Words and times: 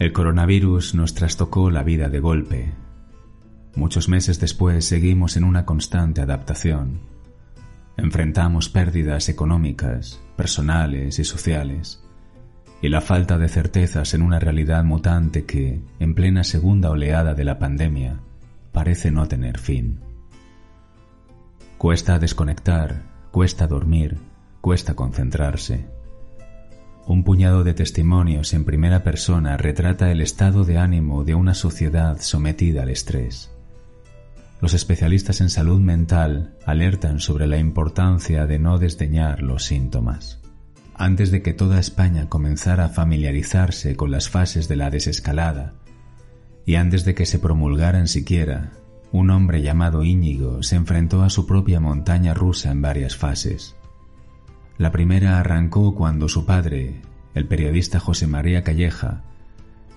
El 0.00 0.14
coronavirus 0.14 0.94
nos 0.94 1.12
trastocó 1.12 1.70
la 1.70 1.82
vida 1.82 2.08
de 2.08 2.20
golpe. 2.20 2.72
Muchos 3.74 4.08
meses 4.08 4.40
después 4.40 4.86
seguimos 4.86 5.36
en 5.36 5.44
una 5.44 5.66
constante 5.66 6.22
adaptación. 6.22 7.00
Enfrentamos 7.98 8.70
pérdidas 8.70 9.28
económicas, 9.28 10.18
personales 10.38 11.18
y 11.18 11.24
sociales, 11.24 12.02
y 12.80 12.88
la 12.88 13.02
falta 13.02 13.36
de 13.36 13.50
certezas 13.50 14.14
en 14.14 14.22
una 14.22 14.38
realidad 14.38 14.84
mutante 14.84 15.44
que, 15.44 15.82
en 15.98 16.14
plena 16.14 16.44
segunda 16.44 16.88
oleada 16.88 17.34
de 17.34 17.44
la 17.44 17.58
pandemia, 17.58 18.20
parece 18.72 19.10
no 19.10 19.28
tener 19.28 19.58
fin. 19.58 20.00
Cuesta 21.76 22.18
desconectar, 22.18 23.02
cuesta 23.32 23.66
dormir, 23.66 24.16
cuesta 24.62 24.94
concentrarse. 24.94 25.99
Un 27.06 27.24
puñado 27.24 27.64
de 27.64 27.74
testimonios 27.74 28.54
en 28.54 28.64
primera 28.64 29.02
persona 29.02 29.56
retrata 29.56 30.10
el 30.10 30.20
estado 30.20 30.64
de 30.64 30.78
ánimo 30.78 31.24
de 31.24 31.34
una 31.34 31.54
sociedad 31.54 32.20
sometida 32.20 32.82
al 32.82 32.90
estrés. 32.90 33.50
Los 34.60 34.74
especialistas 34.74 35.40
en 35.40 35.48
salud 35.48 35.80
mental 35.80 36.54
alertan 36.66 37.18
sobre 37.18 37.46
la 37.46 37.58
importancia 37.58 38.46
de 38.46 38.58
no 38.58 38.78
desdeñar 38.78 39.42
los 39.42 39.64
síntomas. 39.64 40.40
Antes 40.94 41.30
de 41.30 41.40
que 41.40 41.54
toda 41.54 41.80
España 41.80 42.28
comenzara 42.28 42.84
a 42.84 42.88
familiarizarse 42.90 43.96
con 43.96 44.10
las 44.10 44.28
fases 44.28 44.68
de 44.68 44.76
la 44.76 44.90
desescalada, 44.90 45.72
y 46.66 46.74
antes 46.74 47.06
de 47.06 47.14
que 47.14 47.24
se 47.24 47.38
promulgaran 47.38 48.06
siquiera, 48.06 48.72
un 49.10 49.30
hombre 49.30 49.62
llamado 49.62 50.04
Íñigo 50.04 50.62
se 50.62 50.76
enfrentó 50.76 51.22
a 51.22 51.30
su 51.30 51.46
propia 51.46 51.80
montaña 51.80 52.34
rusa 52.34 52.70
en 52.70 52.82
varias 52.82 53.16
fases. 53.16 53.74
La 54.80 54.90
primera 54.90 55.38
arrancó 55.38 55.94
cuando 55.94 56.26
su 56.26 56.46
padre, 56.46 57.02
el 57.34 57.46
periodista 57.46 58.00
José 58.00 58.26
María 58.26 58.64
Calleja, 58.64 59.20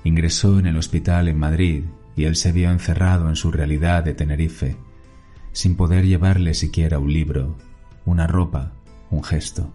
ingresó 0.03 0.59
en 0.59 0.65
el 0.65 0.75
hospital 0.75 1.29
en 1.29 1.39
Madrid 1.39 1.85
y 2.17 2.25
él 2.25 2.35
se 2.35 2.51
vio 2.51 2.69
encerrado 2.69 3.29
en 3.29 3.37
su 3.37 3.49
realidad 3.49 4.03
de 4.03 4.13
Tenerife, 4.13 4.75
sin 5.53 5.77
poder 5.77 6.05
llevarle 6.05 6.53
siquiera 6.53 6.99
un 6.99 7.13
libro, 7.13 7.55
una 8.03 8.27
ropa, 8.27 8.73
un 9.09 9.23
gesto. 9.23 9.71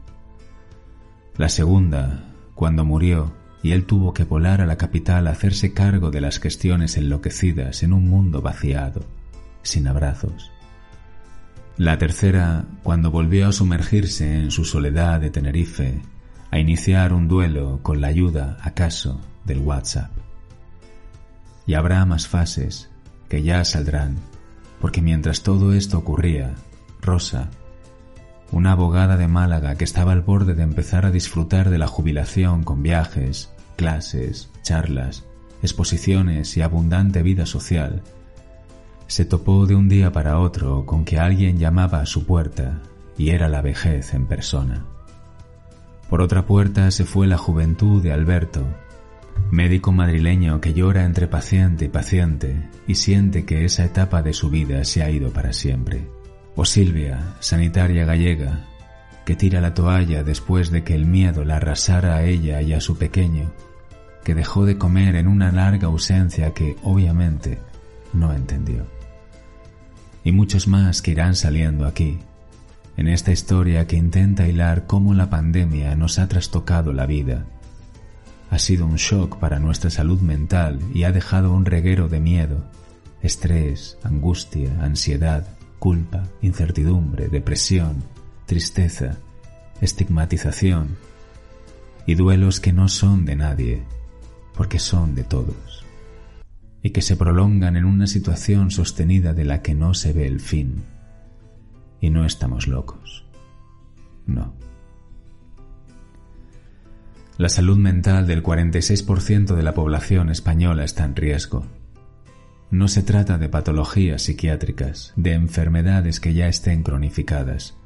La 1.38 1.48
segunda, 1.48 2.34
cuando 2.54 2.84
murió 2.84 3.32
y 3.62 3.72
él 3.72 3.86
tuvo 3.86 4.12
que 4.12 4.24
volar 4.24 4.60
a 4.60 4.66
la 4.66 4.76
capital 4.76 5.26
a 5.26 5.30
hacerse 5.30 5.72
cargo 5.72 6.10
de 6.10 6.20
las 6.20 6.38
gestiones 6.38 6.98
enloquecidas 6.98 7.82
en 7.82 7.94
un 7.94 8.10
mundo 8.10 8.42
vaciado, 8.42 9.06
sin 9.62 9.88
abrazos. 9.88 10.52
La 11.78 11.96
tercera, 11.96 12.64
cuando 12.82 13.12
volvió 13.12 13.46
a 13.46 13.52
sumergirse 13.52 14.40
en 14.40 14.50
su 14.50 14.64
soledad 14.64 15.20
de 15.20 15.30
Tenerife, 15.30 16.02
a 16.50 16.58
iniciar 16.58 17.12
un 17.12 17.28
duelo 17.28 17.78
con 17.84 18.00
la 18.00 18.08
ayuda, 18.08 18.58
acaso, 18.62 19.20
del 19.44 19.60
WhatsApp. 19.60 20.10
Y 21.66 21.74
habrá 21.74 22.04
más 22.04 22.26
fases 22.26 22.90
que 23.28 23.44
ya 23.44 23.64
saldrán, 23.64 24.16
porque 24.80 25.02
mientras 25.02 25.44
todo 25.44 25.72
esto 25.72 25.98
ocurría, 25.98 26.56
Rosa, 27.00 27.48
una 28.50 28.72
abogada 28.72 29.16
de 29.16 29.28
Málaga 29.28 29.76
que 29.76 29.84
estaba 29.84 30.10
al 30.10 30.22
borde 30.22 30.54
de 30.54 30.64
empezar 30.64 31.06
a 31.06 31.12
disfrutar 31.12 31.70
de 31.70 31.78
la 31.78 31.86
jubilación 31.86 32.64
con 32.64 32.82
viajes, 32.82 33.52
clases, 33.76 34.50
charlas, 34.62 35.26
exposiciones 35.62 36.56
y 36.56 36.60
abundante 36.60 37.22
vida 37.22 37.46
social, 37.46 38.02
se 39.08 39.24
topó 39.24 39.64
de 39.64 39.74
un 39.74 39.88
día 39.88 40.12
para 40.12 40.38
otro 40.38 40.84
con 40.84 41.06
que 41.06 41.18
alguien 41.18 41.58
llamaba 41.58 42.00
a 42.00 42.06
su 42.06 42.26
puerta 42.26 42.82
y 43.16 43.30
era 43.30 43.48
la 43.48 43.62
vejez 43.62 44.12
en 44.12 44.26
persona. 44.26 44.84
Por 46.10 46.20
otra 46.20 46.44
puerta 46.44 46.90
se 46.90 47.06
fue 47.06 47.26
la 47.26 47.38
juventud 47.38 48.02
de 48.02 48.12
Alberto, 48.12 48.66
médico 49.50 49.92
madrileño 49.92 50.60
que 50.60 50.74
llora 50.74 51.04
entre 51.04 51.26
paciente 51.26 51.86
y 51.86 51.88
paciente 51.88 52.68
y 52.86 52.96
siente 52.96 53.46
que 53.46 53.64
esa 53.64 53.86
etapa 53.86 54.20
de 54.20 54.34
su 54.34 54.50
vida 54.50 54.84
se 54.84 55.02
ha 55.02 55.10
ido 55.10 55.30
para 55.30 55.54
siempre. 55.54 56.06
O 56.54 56.66
Silvia, 56.66 57.34
sanitaria 57.40 58.04
gallega, 58.04 58.66
que 59.24 59.36
tira 59.36 59.62
la 59.62 59.72
toalla 59.72 60.22
después 60.22 60.70
de 60.70 60.84
que 60.84 60.94
el 60.94 61.06
miedo 61.06 61.46
la 61.46 61.56
arrasara 61.56 62.16
a 62.16 62.24
ella 62.24 62.60
y 62.60 62.74
a 62.74 62.80
su 62.82 62.98
pequeño, 62.98 63.52
que 64.22 64.34
dejó 64.34 64.66
de 64.66 64.76
comer 64.76 65.16
en 65.16 65.28
una 65.28 65.50
larga 65.50 65.86
ausencia 65.86 66.52
que, 66.52 66.76
obviamente, 66.82 67.58
no 68.12 68.34
entendió 68.34 68.97
y 70.28 70.32
muchos 70.32 70.68
más 70.68 71.00
que 71.00 71.12
irán 71.12 71.34
saliendo 71.34 71.86
aquí, 71.86 72.18
en 72.98 73.08
esta 73.08 73.32
historia 73.32 73.86
que 73.86 73.96
intenta 73.96 74.46
hilar 74.46 74.86
cómo 74.86 75.14
la 75.14 75.30
pandemia 75.30 75.96
nos 75.96 76.18
ha 76.18 76.28
trastocado 76.28 76.92
la 76.92 77.06
vida. 77.06 77.46
Ha 78.50 78.58
sido 78.58 78.84
un 78.84 78.96
shock 78.96 79.38
para 79.38 79.58
nuestra 79.58 79.88
salud 79.88 80.20
mental 80.20 80.80
y 80.92 81.04
ha 81.04 81.12
dejado 81.12 81.54
un 81.54 81.64
reguero 81.64 82.10
de 82.10 82.20
miedo, 82.20 82.62
estrés, 83.22 83.96
angustia, 84.02 84.70
ansiedad, 84.82 85.48
culpa, 85.78 86.24
incertidumbre, 86.42 87.28
depresión, 87.28 88.04
tristeza, 88.44 89.16
estigmatización 89.80 90.98
y 92.04 92.16
duelos 92.16 92.60
que 92.60 92.74
no 92.74 92.88
son 92.88 93.24
de 93.24 93.34
nadie, 93.34 93.82
porque 94.54 94.78
son 94.78 95.14
de 95.14 95.24
todos 95.24 95.77
y 96.82 96.90
que 96.90 97.02
se 97.02 97.16
prolongan 97.16 97.76
en 97.76 97.84
una 97.84 98.06
situación 98.06 98.70
sostenida 98.70 99.32
de 99.32 99.44
la 99.44 99.62
que 99.62 99.74
no 99.74 99.94
se 99.94 100.12
ve 100.12 100.26
el 100.26 100.40
fin. 100.40 100.84
Y 102.00 102.10
no 102.10 102.24
estamos 102.24 102.68
locos. 102.68 103.26
No. 104.26 104.54
La 107.36 107.48
salud 107.48 107.78
mental 107.78 108.26
del 108.26 108.42
46% 108.42 109.54
de 109.54 109.62
la 109.62 109.74
población 109.74 110.30
española 110.30 110.84
está 110.84 111.04
en 111.04 111.16
riesgo. 111.16 111.66
No 112.70 112.88
se 112.88 113.02
trata 113.02 113.38
de 113.38 113.48
patologías 113.48 114.22
psiquiátricas, 114.22 115.12
de 115.16 115.32
enfermedades 115.32 116.20
que 116.20 116.34
ya 116.34 116.48
estén 116.48 116.82
cronificadas, 116.82 117.76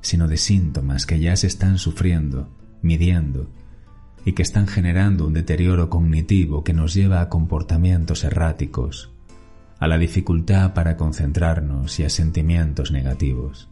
sino 0.00 0.28
de 0.28 0.36
síntomas 0.36 1.06
que 1.06 1.20
ya 1.20 1.34
se 1.36 1.48
están 1.48 1.78
sufriendo, 1.78 2.54
midiendo 2.82 3.50
y 4.28 4.34
que 4.34 4.42
están 4.42 4.66
generando 4.66 5.26
un 5.26 5.32
deterioro 5.32 5.88
cognitivo 5.88 6.62
que 6.62 6.74
nos 6.74 6.92
lleva 6.92 7.22
a 7.22 7.30
comportamientos 7.30 8.24
erráticos, 8.24 9.10
a 9.78 9.88
la 9.88 9.96
dificultad 9.96 10.74
para 10.74 10.98
concentrarnos 10.98 11.98
y 11.98 12.04
a 12.04 12.10
sentimientos 12.10 12.90
negativos. 12.90 13.70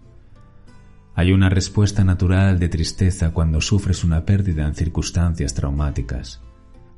Hay 1.15 1.33
una 1.33 1.51
respuesta 1.51 2.05
natural 2.05 2.59
de 2.59 2.71
tristeza 2.71 3.33
cuando 3.33 3.61
sufres 3.61 4.03
una 4.03 4.25
pérdida 4.25 4.67
en 4.67 4.75
circunstancias 4.75 5.53
traumáticas, 5.53 6.41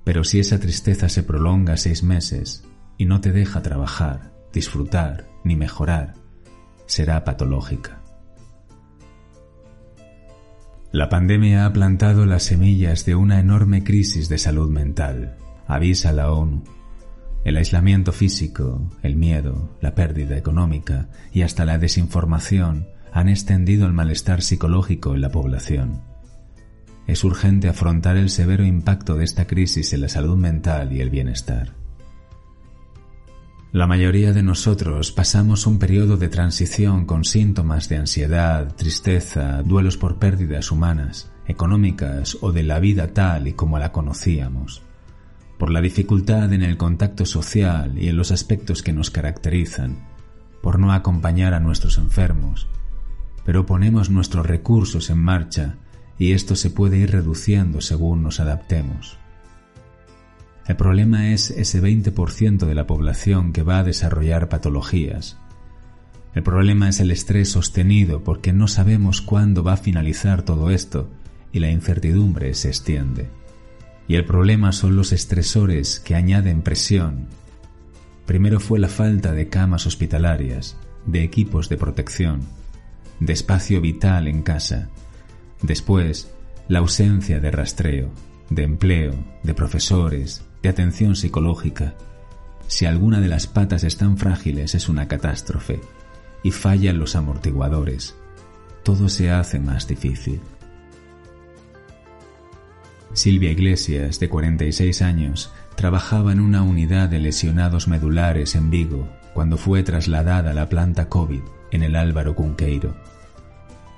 pero 0.04 0.22
si 0.22 0.38
esa 0.38 0.60
tristeza 0.60 1.08
se 1.08 1.24
prolonga 1.24 1.76
seis 1.76 2.04
meses 2.04 2.64
y 2.96 3.06
no 3.06 3.20
te 3.20 3.32
deja 3.32 3.60
trabajar, 3.60 4.34
disfrutar 4.52 5.26
ni 5.42 5.56
mejorar, 5.56 6.14
será 6.86 7.24
patológica. 7.24 8.02
La 10.90 11.10
pandemia 11.10 11.66
ha 11.66 11.72
plantado 11.74 12.24
las 12.24 12.44
semillas 12.44 13.04
de 13.04 13.14
una 13.14 13.40
enorme 13.40 13.84
crisis 13.84 14.30
de 14.30 14.38
salud 14.38 14.70
mental, 14.70 15.36
avisa 15.66 16.12
la 16.12 16.32
ONU. 16.32 16.64
El 17.44 17.58
aislamiento 17.58 18.10
físico, 18.10 18.90
el 19.02 19.14
miedo, 19.14 19.76
la 19.82 19.94
pérdida 19.94 20.38
económica 20.38 21.10
y 21.30 21.42
hasta 21.42 21.66
la 21.66 21.76
desinformación 21.76 22.88
han 23.12 23.28
extendido 23.28 23.86
el 23.86 23.92
malestar 23.92 24.40
psicológico 24.40 25.14
en 25.14 25.20
la 25.20 25.30
población. 25.30 26.02
es 27.06 27.22
urgente 27.24 27.68
afrontar 27.68 28.16
el 28.16 28.30
severo 28.30 28.64
impacto 28.64 29.16
de 29.16 29.24
esta 29.24 29.46
crisis 29.46 29.92
en 29.92 30.02
la 30.02 30.08
salud 30.08 30.36
mental 30.36 30.92
y 30.92 31.00
el 31.00 31.10
bienestar. 31.10 31.77
La 33.70 33.86
mayoría 33.86 34.32
de 34.32 34.42
nosotros 34.42 35.12
pasamos 35.12 35.66
un 35.66 35.78
periodo 35.78 36.16
de 36.16 36.28
transición 36.28 37.04
con 37.04 37.24
síntomas 37.24 37.90
de 37.90 37.98
ansiedad, 37.98 38.74
tristeza, 38.74 39.62
duelos 39.62 39.98
por 39.98 40.16
pérdidas 40.16 40.72
humanas, 40.72 41.30
económicas 41.46 42.38
o 42.40 42.50
de 42.52 42.62
la 42.62 42.80
vida 42.80 43.08
tal 43.08 43.46
y 43.46 43.52
como 43.52 43.78
la 43.78 43.92
conocíamos, 43.92 44.80
por 45.58 45.68
la 45.70 45.82
dificultad 45.82 46.50
en 46.54 46.62
el 46.62 46.78
contacto 46.78 47.26
social 47.26 47.98
y 47.98 48.08
en 48.08 48.16
los 48.16 48.30
aspectos 48.30 48.82
que 48.82 48.94
nos 48.94 49.10
caracterizan, 49.10 49.98
por 50.62 50.78
no 50.78 50.90
acompañar 50.90 51.52
a 51.52 51.60
nuestros 51.60 51.98
enfermos, 51.98 52.68
pero 53.44 53.66
ponemos 53.66 54.08
nuestros 54.08 54.46
recursos 54.46 55.10
en 55.10 55.18
marcha 55.18 55.74
y 56.18 56.32
esto 56.32 56.56
se 56.56 56.70
puede 56.70 56.96
ir 56.96 57.10
reduciendo 57.10 57.82
según 57.82 58.22
nos 58.22 58.40
adaptemos. 58.40 59.18
El 60.68 60.76
problema 60.76 61.32
es 61.32 61.50
ese 61.50 61.82
20% 61.82 62.66
de 62.66 62.74
la 62.74 62.86
población 62.86 63.52
que 63.52 63.62
va 63.62 63.78
a 63.78 63.84
desarrollar 63.84 64.48
patologías. 64.48 65.38
El 66.34 66.42
problema 66.42 66.88
es 66.88 67.00
el 67.00 67.10
estrés 67.10 67.50
sostenido 67.50 68.22
porque 68.22 68.52
no 68.52 68.68
sabemos 68.68 69.20
cuándo 69.20 69.64
va 69.64 69.72
a 69.72 69.78
finalizar 69.78 70.42
todo 70.42 70.70
esto 70.70 71.10
y 71.52 71.58
la 71.58 71.70
incertidumbre 71.70 72.54
se 72.54 72.68
extiende. 72.68 73.30
Y 74.06 74.14
el 74.14 74.24
problema 74.24 74.72
son 74.72 74.94
los 74.94 75.12
estresores 75.12 75.98
que 75.98 76.14
añaden 76.14 76.62
presión. 76.62 77.26
Primero 78.26 78.60
fue 78.60 78.78
la 78.78 78.88
falta 78.88 79.32
de 79.32 79.48
camas 79.48 79.86
hospitalarias, 79.86 80.76
de 81.06 81.24
equipos 81.24 81.68
de 81.68 81.78
protección, 81.78 82.42
de 83.18 83.32
espacio 83.32 83.80
vital 83.80 84.28
en 84.28 84.42
casa, 84.42 84.90
Después, 85.62 86.32
la 86.68 86.78
ausencia 86.78 87.40
de 87.40 87.50
rastreo, 87.50 88.10
de 88.48 88.62
empleo, 88.62 89.14
de 89.42 89.54
profesores, 89.54 90.44
de 90.62 90.68
atención 90.68 91.16
psicológica. 91.16 91.94
Si 92.66 92.86
alguna 92.86 93.20
de 93.20 93.28
las 93.28 93.46
patas 93.46 93.84
están 93.84 94.18
frágiles 94.18 94.74
es 94.74 94.88
una 94.88 95.08
catástrofe 95.08 95.80
y 96.42 96.50
fallan 96.50 96.98
los 96.98 97.16
amortiguadores. 97.16 98.14
Todo 98.82 99.08
se 99.08 99.30
hace 99.30 99.58
más 99.58 99.86
difícil. 99.86 100.40
Silvia 103.12 103.50
Iglesias, 103.50 104.20
de 104.20 104.28
46 104.28 105.02
años, 105.02 105.52
trabajaba 105.74 106.32
en 106.32 106.40
una 106.40 106.62
unidad 106.62 107.08
de 107.08 107.18
lesionados 107.18 107.88
medulares 107.88 108.54
en 108.54 108.70
Vigo 108.70 109.08
cuando 109.34 109.56
fue 109.56 109.82
trasladada 109.82 110.50
a 110.50 110.54
la 110.54 110.68
planta 110.68 111.08
COVID 111.08 111.40
en 111.70 111.82
el 111.82 111.96
Álvaro 111.96 112.34
Cunqueiro. 112.34 112.94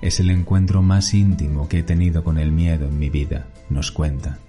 Es 0.01 0.19
el 0.19 0.29
encuentro 0.31 0.81
más 0.81 1.13
íntimo 1.13 1.67
que 1.67 1.79
he 1.79 1.83
tenido 1.83 2.23
con 2.23 2.37
el 2.37 2.51
miedo 2.51 2.87
en 2.87 2.97
mi 2.97 3.09
vida, 3.09 3.47
nos 3.69 3.91
cuenta. 3.91 4.39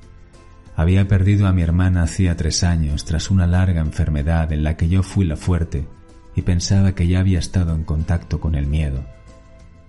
Había 0.83 1.07
perdido 1.07 1.47
a 1.47 1.53
mi 1.53 1.63
hermana 1.63 2.03
hacía 2.03 2.37
tres 2.37 2.65
años 2.65 3.05
tras 3.05 3.31
una 3.31 3.47
larga 3.47 3.81
enfermedad 3.81 4.53
en 4.53 4.65
la 4.65 4.77
que 4.77 4.89
yo 4.89 5.05
fui 5.05 5.25
la 5.25 5.37
fuerte 5.37 5.87
y 6.35 6.43
pensaba 6.43 6.97
que 6.97 7.07
ya 7.07 7.21
había 7.21 7.39
estado 7.39 7.77
en 7.77 7.85
contacto 7.85 8.41
con 8.41 8.57
el 8.57 8.67
miedo, 8.67 9.05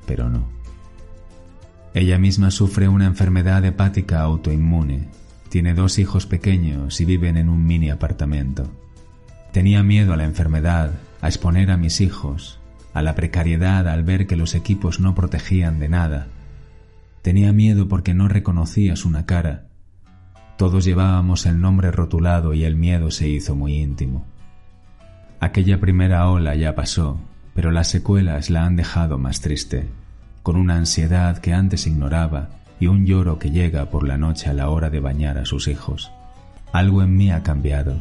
pero 0.06 0.30
no. 0.30 0.48
Ella 1.95 2.19
misma 2.19 2.51
sufre 2.51 2.90
una 2.90 3.07
enfermedad 3.07 3.66
hepática 3.66 4.22
autoinmune, 4.22 5.07
tiene 5.50 5.74
dos 5.74 5.98
hijos 5.98 6.28
pequeños 6.28 7.01
y 7.01 7.06
viven 7.06 7.38
en 7.38 7.50
un 7.50 7.66
mini 7.66 7.90
apartamento. 7.90 8.69
Tenía 9.51 9.81
miedo 9.81 10.13
a 10.13 10.18
la 10.18 10.25
enfermedad, 10.25 10.92
a 11.22 11.28
exponer 11.28 11.72
a 11.72 11.78
mis 11.78 12.01
hijos, 12.01 12.60
a 12.94 13.01
la 13.01 13.16
precariedad 13.16 13.88
al 13.88 14.04
ver 14.04 14.28
que 14.28 14.36
los 14.36 14.54
equipos 14.54 15.00
no 15.00 15.16
protegían 15.16 15.80
de 15.80 15.90
nada. 15.90 16.28
Tenía 17.24 17.51
miedo 17.51 17.88
porque 17.88 18.13
no 18.13 18.28
reconocías 18.28 19.06
una 19.06 19.25
cara. 19.25 19.72
Todos 20.57 20.85
llevábamos 20.85 21.45
el 21.45 21.59
nombre 21.59 21.91
rotulado 21.91 22.53
y 22.53 22.63
el 22.63 22.75
miedo 22.75 23.11
se 23.11 23.27
hizo 23.27 23.55
muy 23.55 23.75
íntimo. 23.75 24.25
Aquella 25.39 25.79
primera 25.79 26.29
ola 26.29 26.55
ya 26.55 26.75
pasó, 26.75 27.19
pero 27.53 27.71
las 27.71 27.89
secuelas 27.89 28.50
la 28.50 28.65
han 28.65 28.75
dejado 28.75 29.17
más 29.17 29.41
triste, 29.41 29.89
con 30.41 30.55
una 30.55 30.75
ansiedad 30.75 31.39
que 31.39 31.53
antes 31.53 31.88
ignoraba 31.88 32.50
y 32.79 32.88
un 32.88 33.05
lloro 33.05 33.39
que 33.39 33.51
llega 33.51 33.89
por 33.89 34.07
la 34.07 34.17
noche 34.17 34.50
a 34.50 34.53
la 34.53 34.69
hora 34.69 34.89
de 34.89 35.00
bañar 35.00 35.38
a 35.38 35.45
sus 35.45 35.67
hijos. 35.67 36.11
Algo 36.71 37.01
en 37.01 37.15
mí 37.15 37.31
ha 37.31 37.44
cambiado, 37.44 37.95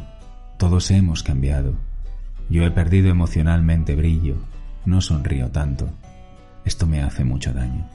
todos 0.57 0.91
hemos 0.91 1.23
cambiado. 1.23 1.73
Yo 2.49 2.63
he 2.63 2.71
perdido 2.71 3.09
emocionalmente 3.09 3.95
brillo, 3.95 4.37
no 4.85 5.01
sonrío 5.01 5.49
tanto. 5.49 5.89
Esto 6.65 6.87
me 6.87 7.01
hace 7.01 7.23
mucho 7.23 7.53
daño. 7.53 7.87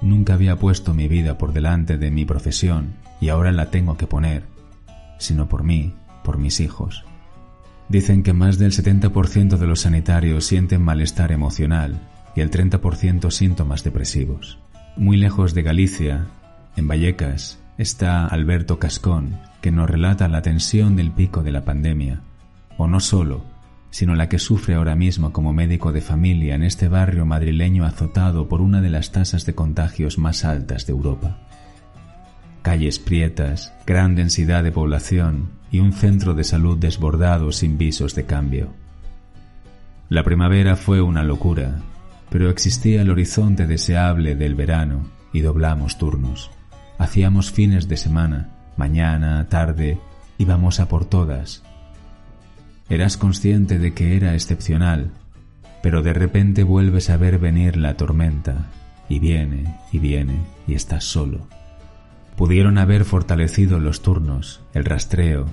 Nunca 0.00 0.34
había 0.34 0.56
puesto 0.56 0.94
mi 0.94 1.08
vida 1.08 1.38
por 1.38 1.52
delante 1.52 1.98
de 1.98 2.10
mi 2.10 2.24
profesión 2.24 2.94
y 3.20 3.28
ahora 3.28 3.52
la 3.52 3.70
tengo 3.70 3.96
que 3.96 4.06
poner, 4.06 4.44
sino 5.18 5.48
por 5.48 5.64
mí, 5.64 5.94
por 6.22 6.38
mis 6.38 6.60
hijos. 6.60 7.04
Dicen 7.88 8.22
que 8.22 8.32
más 8.32 8.58
del 8.58 8.72
70% 8.72 9.58
de 9.58 9.66
los 9.66 9.80
sanitarios 9.80 10.44
sienten 10.44 10.82
malestar 10.82 11.32
emocional 11.32 12.00
y 12.34 12.40
el 12.40 12.50
30% 12.50 13.30
síntomas 13.30 13.84
depresivos. 13.84 14.58
Muy 14.96 15.16
lejos 15.16 15.54
de 15.54 15.62
Galicia, 15.62 16.26
en 16.76 16.88
Vallecas, 16.88 17.58
está 17.78 18.26
Alberto 18.26 18.78
Cascón, 18.78 19.38
que 19.60 19.70
nos 19.70 19.88
relata 19.88 20.28
la 20.28 20.42
tensión 20.42 20.96
del 20.96 21.10
pico 21.10 21.42
de 21.42 21.52
la 21.52 21.64
pandemia, 21.64 22.20
o 22.76 22.86
no 22.86 23.00
solo, 23.00 23.44
sino 23.90 24.14
la 24.14 24.28
que 24.28 24.38
sufre 24.38 24.74
ahora 24.74 24.94
mismo 24.94 25.32
como 25.32 25.52
médico 25.52 25.92
de 25.92 26.00
familia 26.00 26.54
en 26.54 26.62
este 26.62 26.88
barrio 26.88 27.24
madrileño 27.24 27.84
azotado 27.84 28.48
por 28.48 28.60
una 28.60 28.80
de 28.80 28.90
las 28.90 29.12
tasas 29.12 29.46
de 29.46 29.54
contagios 29.54 30.18
más 30.18 30.44
altas 30.44 30.86
de 30.86 30.92
Europa. 30.92 31.38
Calles 32.62 32.98
prietas, 32.98 33.72
gran 33.86 34.14
densidad 34.14 34.64
de 34.64 34.72
población 34.72 35.50
y 35.70 35.78
un 35.78 35.92
centro 35.92 36.34
de 36.34 36.44
salud 36.44 36.76
desbordado 36.78 37.52
sin 37.52 37.78
visos 37.78 38.14
de 38.14 38.26
cambio. 38.26 38.74
La 40.08 40.22
primavera 40.22 40.76
fue 40.76 41.00
una 41.00 41.24
locura, 41.24 41.80
pero 42.30 42.50
existía 42.50 43.02
el 43.02 43.10
horizonte 43.10 43.66
deseable 43.66 44.36
del 44.36 44.54
verano 44.54 45.06
y 45.32 45.40
doblamos 45.40 45.98
turnos. 45.98 46.50
Hacíamos 46.98 47.50
fines 47.50 47.88
de 47.88 47.96
semana, 47.96 48.48
mañana, 48.76 49.48
tarde, 49.48 49.98
íbamos 50.38 50.80
a 50.80 50.88
por 50.88 51.04
todas, 51.04 51.62
Eras 52.88 53.16
consciente 53.16 53.80
de 53.80 53.94
que 53.94 54.16
era 54.16 54.34
excepcional, 54.34 55.10
pero 55.82 56.02
de 56.02 56.12
repente 56.12 56.62
vuelves 56.62 57.10
a 57.10 57.16
ver 57.16 57.38
venir 57.38 57.76
la 57.76 57.96
tormenta, 57.96 58.66
y 59.08 59.18
viene, 59.18 59.76
y 59.90 59.98
viene, 59.98 60.40
y 60.68 60.74
estás 60.74 61.04
solo. 61.04 61.48
Pudieron 62.36 62.78
haber 62.78 63.04
fortalecido 63.04 63.80
los 63.80 64.02
turnos, 64.02 64.60
el 64.72 64.84
rastreo, 64.84 65.46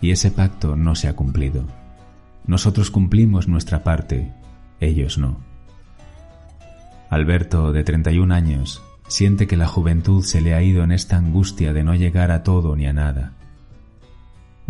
y 0.00 0.10
ese 0.10 0.32
pacto 0.32 0.74
no 0.74 0.96
se 0.96 1.06
ha 1.06 1.14
cumplido. 1.14 1.64
Nosotros 2.46 2.90
cumplimos 2.90 3.46
nuestra 3.46 3.84
parte, 3.84 4.32
ellos 4.80 5.16
no. 5.16 5.38
Alberto, 7.08 7.72
de 7.72 7.84
31 7.84 8.34
años, 8.34 8.82
siente 9.06 9.46
que 9.46 9.56
la 9.56 9.68
juventud 9.68 10.24
se 10.24 10.40
le 10.40 10.54
ha 10.54 10.62
ido 10.62 10.82
en 10.82 10.90
esta 10.90 11.18
angustia 11.18 11.72
de 11.72 11.84
no 11.84 11.94
llegar 11.94 12.32
a 12.32 12.42
todo 12.42 12.74
ni 12.74 12.86
a 12.86 12.92
nada 12.92 13.34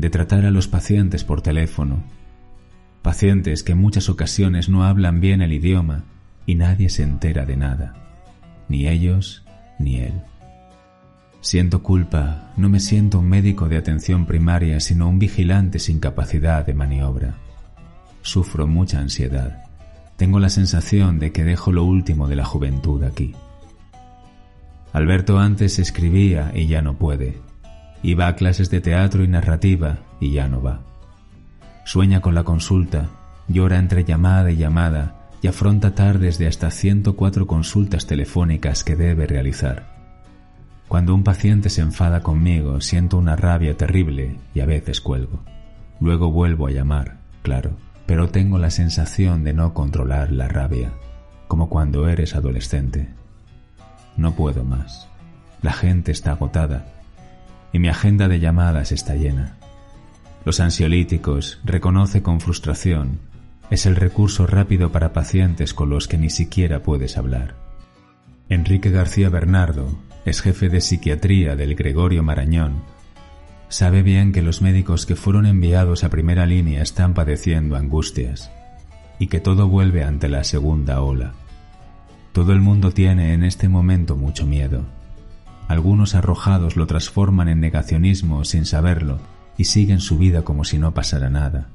de 0.00 0.09
tratar 0.09 0.47
a 0.47 0.50
los 0.50 0.66
pacientes 0.66 1.25
por 1.25 1.42
teléfono, 1.42 2.02
pacientes 3.02 3.62
que 3.62 3.73
en 3.73 3.78
muchas 3.78 4.09
ocasiones 4.09 4.71
no 4.71 4.85
hablan 4.85 5.21
bien 5.21 5.42
el 5.42 5.52
idioma 5.52 6.04
y 6.47 6.54
nadie 6.54 6.88
se 6.88 7.02
entera 7.02 7.45
de 7.45 7.59
nada, 7.59 7.95
ni 8.69 8.88
ellos 8.88 9.45
ni 9.78 9.99
él. 9.99 10.14
Siento 11.42 11.83
culpa, 11.83 12.50
no 12.57 12.71
me 12.71 12.80
siento 12.80 13.19
un 13.19 13.28
médico 13.28 13.69
de 13.69 13.76
atención 13.76 14.25
primaria, 14.25 14.80
sino 14.80 15.07
un 15.07 15.19
vigilante 15.19 15.78
sin 15.78 16.00
capacidad 16.00 16.64
de 16.64 16.75
maniobra. 16.75 17.35
Sufro 18.23 18.66
mucha 18.66 19.00
ansiedad. 19.00 19.64
Tengo 20.16 20.38
la 20.38 20.49
sensación 20.49 21.19
de 21.19 21.33
que 21.33 21.45
dejo 21.45 21.73
lo 21.73 21.85
último 21.85 22.26
de 22.26 22.37
la 22.37 22.45
juventud 22.45 23.02
aquí. 23.04 23.35
Alberto 24.92 25.38
antes 25.38 25.78
escribía 25.78 26.52
y 26.54 26.66
ya 26.66 26.80
no 26.83 26.97
puede. 26.97 27.50
Iba 28.02 28.28
a 28.28 28.37
clases 28.37 28.71
de 28.71 28.80
teatro 28.80 29.25
y 29.25 29.28
narrativa 29.28 29.99
y 30.21 30.33
ya 30.33 30.49
no 30.49 30.62
va. 30.62 30.80
Sueña 31.85 32.21
con 32.21 32.35
la 32.35 32.45
consulta, 32.45 33.09
llora 33.49 33.78
entre 33.78 34.04
llamada 34.04 34.50
y 34.50 34.57
llamada 34.57 35.28
y 35.42 35.49
afronta 35.49 35.95
tardes 35.95 36.38
de 36.38 36.47
hasta 36.47 36.71
104 36.71 37.47
consultas 37.47 38.07
telefónicas 38.07 38.85
que 38.85 38.97
debe 38.97 39.26
realizar. 39.26 39.99
Cuando 40.88 41.14
un 41.14 41.25
paciente 41.25 41.71
se 41.71 41.83
enfada 41.83 42.23
conmigo 42.23 42.80
siento 42.80 43.16
una 43.16 43.37
rabia 43.37 43.76
terrible 43.76 44.37
y 44.54 44.61
a 44.61 44.66
veces 44.66 45.00
cuelgo. 45.00 45.40
Luego 46.00 46.33
vuelvo 46.33 46.66
a 46.66 46.71
llamar, 46.71 47.19
claro, 47.42 47.73
pero 48.07 48.28
tengo 48.28 48.59
la 48.59 48.71
sensación 48.71 49.45
de 49.45 49.52
no 49.52 49.75
controlar 49.75 50.33
la 50.33 50.49
rabia, 50.49 50.90
como 51.49 51.69
cuando 51.69 52.09
eres 52.09 52.35
adolescente. 52.35 53.09
No 54.16 54.35
puedo 54.35 54.64
más. 54.64 55.07
La 55.62 55.73
gente 55.73 56.11
está 56.11 56.33
agotada 56.33 57.00
y 57.73 57.79
mi 57.79 57.89
agenda 57.89 58.29
de 58.29 58.41
llamadas 58.41 58.93
está 58.93 59.15
llena. 59.15 59.57
Los 60.45 60.61
ansiolíticos, 60.61 61.61
reconoce 61.65 62.23
con 62.23 62.41
frustración, 62.41 63.21
es 63.71 63.87
el 63.87 63.97
recurso 63.97 64.47
rápido 64.47 64.91
para 64.91 65.12
pacientes 65.12 65.75
con 65.75 65.91
los 65.91 66.09
que 66.09 66.19
ni 66.19 66.31
siquiera 66.31 66.83
puedes 66.83 67.17
hablar. 67.17 67.55
Enrique 68.49 68.91
García 68.91 69.29
Bernardo, 69.29 69.97
es 70.25 70.43
jefe 70.43 70.69
de 70.69 70.81
psiquiatría 70.81 71.57
del 71.57 71.77
Gregorio 71.77 72.23
Marañón, 72.23 72.83
sabe 73.69 74.03
bien 74.03 74.33
que 74.33 74.43
los 74.43 74.61
médicos 74.61 75.07
que 75.07 75.15
fueron 75.15 75.47
enviados 75.47 76.03
a 76.03 76.11
primera 76.11 76.47
línea 76.47 76.83
están 76.83 77.15
padeciendo 77.15 77.77
angustias 77.77 78.50
y 79.21 79.29
que 79.29 79.39
todo 79.39 79.69
vuelve 79.69 80.03
ante 80.03 80.29
la 80.29 80.43
segunda 80.43 81.03
ola. 81.03 81.35
Todo 82.33 82.53
el 82.53 82.61
mundo 82.61 82.91
tiene 82.91 83.35
en 83.35 83.45
este 83.45 83.69
momento 83.69 84.17
mucho 84.17 84.47
miedo. 84.47 84.85
Algunos 85.71 86.17
arrojados 86.17 86.75
lo 86.75 86.89
transforman 86.89 87.49
en 87.49 87.61
negacionismo 87.61 88.45
sin 88.45 88.67
saberlo 88.67 89.21
y 89.57 89.67
siguen 89.67 90.00
su 90.00 90.19
vida 90.19 90.43
como 90.43 90.65
si 90.65 90.79
no 90.79 90.95
pasara 90.95 91.31
nada. 91.31 91.69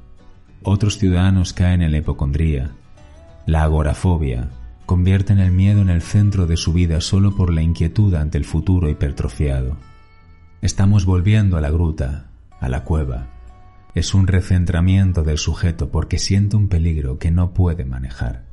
Otros 0.62 0.98
ciudadanos 0.98 1.54
caen 1.54 1.80
en 1.80 1.92
la 1.92 1.96
hipocondría. 1.96 2.72
La 3.46 3.62
agorafobia 3.62 4.50
convierten 4.84 5.38
el 5.38 5.50
miedo 5.50 5.80
en 5.80 5.88
el 5.88 6.02
centro 6.02 6.46
de 6.46 6.58
su 6.58 6.74
vida 6.74 7.00
solo 7.00 7.34
por 7.34 7.50
la 7.50 7.62
inquietud 7.62 8.14
ante 8.16 8.36
el 8.36 8.44
futuro 8.44 8.90
hipertrofiado. 8.90 9.78
Estamos 10.60 11.06
volviendo 11.06 11.56
a 11.56 11.62
la 11.62 11.70
gruta, 11.70 12.26
a 12.60 12.68
la 12.68 12.84
cueva. 12.84 13.28
Es 13.94 14.12
un 14.12 14.26
recentramiento 14.26 15.22
del 15.22 15.38
sujeto 15.38 15.88
porque 15.88 16.18
siente 16.18 16.56
un 16.56 16.68
peligro 16.68 17.18
que 17.18 17.30
no 17.30 17.54
puede 17.54 17.86
manejar. 17.86 18.44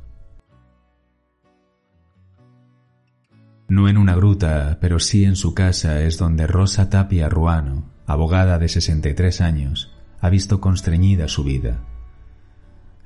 No 3.68 3.88
en 3.88 3.96
una 3.96 4.14
gruta, 4.14 4.78
pero 4.80 4.98
sí 4.98 5.24
en 5.24 5.36
su 5.36 5.54
casa 5.54 6.02
es 6.02 6.18
donde 6.18 6.46
Rosa 6.46 6.90
Tapia 6.90 7.28
Ruano, 7.30 7.90
abogada 8.06 8.58
de 8.58 8.68
63 8.68 9.40
años, 9.40 9.90
ha 10.20 10.28
visto 10.28 10.60
constreñida 10.60 11.28
su 11.28 11.44
vida. 11.44 11.80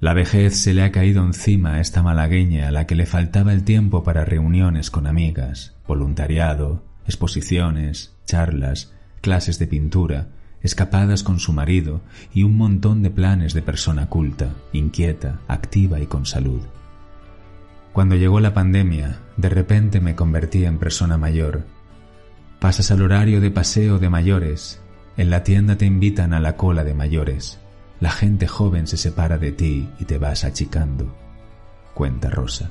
La 0.01 0.15
vejez 0.15 0.57
se 0.57 0.75
le 0.75 0.83
ha 0.83 0.93
caído 0.93 1.25
encima 1.25 1.75
a 1.75 1.81
esta 1.81 2.03
malagueña 2.03 2.69
a 2.69 2.71
la 2.71 2.87
que 2.87 2.95
le 2.95 3.07
faltaba 3.07 3.53
el 3.53 3.65
tiempo 3.65 4.03
para 4.03 4.25
reuniones 4.25 4.91
con 4.91 5.07
amigas, 5.07 5.75
voluntariado, 5.87 6.85
exposiciones, 7.05 8.17
charlas, 8.25 8.93
clases 9.21 9.59
de 9.59 9.67
pintura, 9.67 10.29
escapadas 10.63 11.23
con 11.23 11.39
su 11.39 11.53
marido 11.53 12.01
y 12.33 12.43
un 12.43 12.57
montón 12.57 13.03
de 13.03 13.11
planes 13.11 13.55
de 13.55 13.63
persona 13.63 14.09
culta, 14.09 14.55
inquieta, 14.73 15.41
activa 15.49 16.01
y 16.01 16.07
con 16.07 16.27
salud. 16.27 16.63
Cuando 17.99 18.15
llegó 18.15 18.39
la 18.39 18.55
pandemia, 18.55 19.19
de 19.37 19.49
repente 19.49 20.01
me 20.01 20.15
convertí 20.15 20.65
en 20.65 20.79
persona 20.79 21.19
mayor. 21.19 21.65
Pasas 22.61 22.93
al 22.93 23.03
horario 23.03 23.41
de 23.41 23.51
paseo 23.51 23.99
de 23.99 24.09
mayores, 24.09 24.81
en 25.17 25.31
la 25.31 25.43
tienda 25.43 25.75
te 25.75 25.87
invitan 25.87 26.33
a 26.33 26.39
la 26.39 26.57
cola 26.57 26.85
de 26.85 26.95
mayores, 26.95 27.59
la 27.99 28.11
gente 28.11 28.47
joven 28.47 28.87
se 28.87 28.97
separa 28.97 29.37
de 29.37 29.51
ti 29.51 29.89
y 29.99 30.05
te 30.05 30.17
vas 30.17 30.45
achicando, 30.45 31.13
cuenta 31.93 32.31
Rosa. 32.31 32.71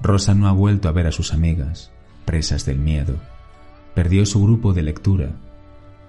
Rosa 0.00 0.36
no 0.36 0.46
ha 0.46 0.52
vuelto 0.52 0.88
a 0.88 0.92
ver 0.92 1.08
a 1.08 1.12
sus 1.12 1.32
amigas, 1.32 1.90
presas 2.24 2.64
del 2.64 2.78
miedo. 2.78 3.16
Perdió 3.96 4.24
su 4.24 4.40
grupo 4.40 4.72
de 4.72 4.82
lectura, 4.82 5.30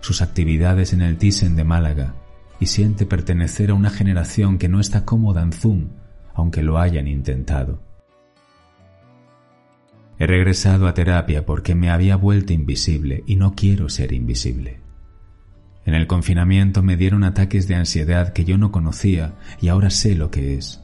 sus 0.01 0.21
actividades 0.21 0.93
en 0.93 1.01
el 1.01 1.17
Thyssen 1.17 1.55
de 1.55 1.63
Málaga 1.63 2.13
y 2.59 2.67
siente 2.67 3.07
pertenecer 3.07 3.71
a 3.71 3.73
una 3.73 3.89
generación 3.89 4.59
que 4.59 4.69
no 4.69 4.79
está 4.79 5.03
cómoda 5.03 5.41
en 5.41 5.51
Zoom, 5.51 5.87
aunque 6.35 6.61
lo 6.61 6.77
hayan 6.77 7.07
intentado. 7.07 7.92
He 10.23 10.25
regresado 10.25 10.87
a 10.87 10.93
terapia 10.93 11.45
porque 11.45 11.75
me 11.75 11.89
había 11.89 12.15
vuelto 12.15 12.53
invisible 12.53 13.25
y 13.27 13.35
no 13.35 13.55
quiero 13.55 13.89
ser 13.89 14.13
invisible. 14.13 14.79
En 15.85 15.95
el 15.95 16.07
confinamiento 16.07 16.81
me 16.81 16.95
dieron 16.95 17.25
ataques 17.25 17.67
de 17.67 17.75
ansiedad 17.75 18.31
que 18.31 18.45
yo 18.45 18.57
no 18.57 18.71
conocía 18.71 19.33
y 19.59 19.67
ahora 19.67 19.89
sé 19.89 20.15
lo 20.15 20.31
que 20.31 20.55
es. 20.55 20.81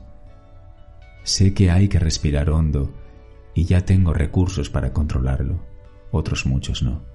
Sé 1.24 1.54
que 1.54 1.72
hay 1.72 1.88
que 1.88 2.00
respirar 2.00 2.50
hondo 2.50 2.94
y 3.54 3.64
ya 3.64 3.86
tengo 3.86 4.14
recursos 4.14 4.70
para 4.70 4.92
controlarlo, 4.92 5.64
otros 6.12 6.46
muchos 6.46 6.84
no. 6.84 7.06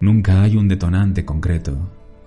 Nunca 0.00 0.42
hay 0.42 0.58
un 0.58 0.68
detonante 0.68 1.24
concreto. 1.24 1.78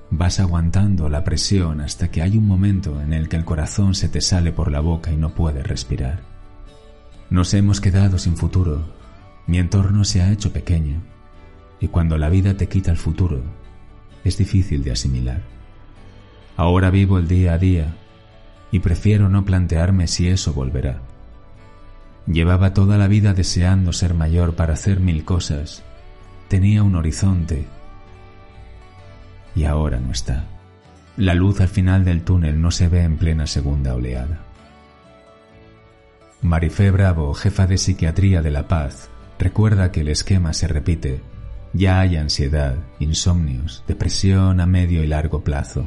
Vas 0.09 0.39
aguantando 0.39 1.09
la 1.09 1.23
presión 1.23 1.79
hasta 1.79 2.09
que 2.09 2.23
hay 2.23 2.39
un 2.39 2.47
momento 2.47 2.99
en 2.99 3.13
el 3.13 3.29
que 3.29 3.35
el 3.35 3.45
corazón 3.45 3.93
se 3.93 4.09
te 4.09 4.21
sale 4.21 4.51
por 4.51 4.71
la 4.71 4.79
boca 4.79 5.11
y 5.11 5.15
no 5.15 5.35
puedes 5.35 5.67
respirar. 5.67 6.23
Nos 7.29 7.53
hemos 7.53 7.81
quedado 7.81 8.17
sin 8.17 8.35
futuro. 8.35 8.94
Mi 9.47 9.59
entorno 9.59 10.03
se 10.03 10.21
ha 10.21 10.31
hecho 10.31 10.51
pequeño. 10.51 11.01
Y 11.79 11.87
cuando 11.87 12.17
la 12.17 12.29
vida 12.29 12.55
te 12.55 12.67
quita 12.67 12.91
el 12.91 12.97
futuro, 12.97 13.41
es 14.23 14.37
difícil 14.37 14.83
de 14.83 14.91
asimilar. 14.91 15.41
Ahora 16.57 16.89
vivo 16.89 17.19
el 17.19 17.27
día 17.27 17.53
a 17.53 17.57
día 17.57 17.95
y 18.71 18.79
prefiero 18.79 19.29
no 19.29 19.45
plantearme 19.45 20.07
si 20.07 20.27
eso 20.27 20.53
volverá. 20.53 20.99
Llevaba 22.27 22.73
toda 22.73 22.97
la 22.97 23.07
vida 23.07 23.33
deseando 23.33 23.93
ser 23.93 24.13
mayor 24.13 24.55
para 24.55 24.73
hacer 24.73 24.99
mil 24.99 25.25
cosas. 25.25 25.83
Tenía 26.47 26.81
un 26.81 26.95
horizonte 26.95 27.67
y 29.55 29.65
ahora 29.65 29.99
no 29.99 30.11
está. 30.11 30.45
La 31.17 31.33
luz 31.33 31.61
al 31.61 31.69
final 31.69 32.03
del 32.03 32.23
túnel 32.23 32.61
no 32.61 32.71
se 32.71 32.89
ve 32.89 33.03
en 33.03 33.17
plena 33.17 33.47
segunda 33.47 33.95
oleada. 33.95 34.39
Marifé 36.41 36.91
Bravo, 36.91 37.33
jefa 37.33 37.65
de 37.65 37.77
psiquiatría 37.77 38.41
de 38.41 38.51
La 38.51 38.67
Paz, 38.67 39.09
recuerda 39.39 39.91
que 39.91 40.01
el 40.01 40.09
esquema 40.09 40.53
se 40.53 40.67
repite 40.67 41.21
ya 41.75 41.99
hay 41.99 42.15
ansiedad, 42.15 42.77
insomnios, 42.99 43.83
depresión 43.85 44.61
a 44.61 44.65
medio 44.65 45.03
y 45.03 45.07
largo 45.07 45.43
plazo. 45.43 45.85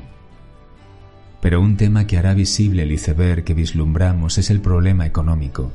Pero 1.41 1.63
un 1.63 1.79
tema 1.79 2.07
que 2.07 2.19
hará 2.19 2.35
visible 2.35 2.83
el 2.83 2.93
iceberg 2.93 3.43
que 3.43 3.55
vislumbramos 3.55 4.37
es 4.37 4.51
el 4.51 4.61
problema 4.61 5.07
económico. 5.07 5.73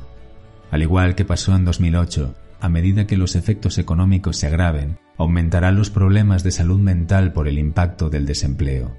Al 0.70 0.82
igual 0.82 1.16
que 1.16 1.24
pasó 1.24 1.56
en 1.56 1.64
2008, 1.64 2.32
a 2.60 2.68
medida 2.68 3.08
que 3.08 3.16
los 3.16 3.34
efectos 3.34 3.76
económicos 3.78 4.36
se 4.36 4.46
agraven, 4.46 4.98
aumentarán 5.16 5.74
los 5.74 5.90
problemas 5.90 6.44
de 6.44 6.52
salud 6.52 6.78
mental 6.78 7.32
por 7.32 7.48
el 7.48 7.58
impacto 7.58 8.08
del 8.08 8.24
desempleo. 8.24 8.94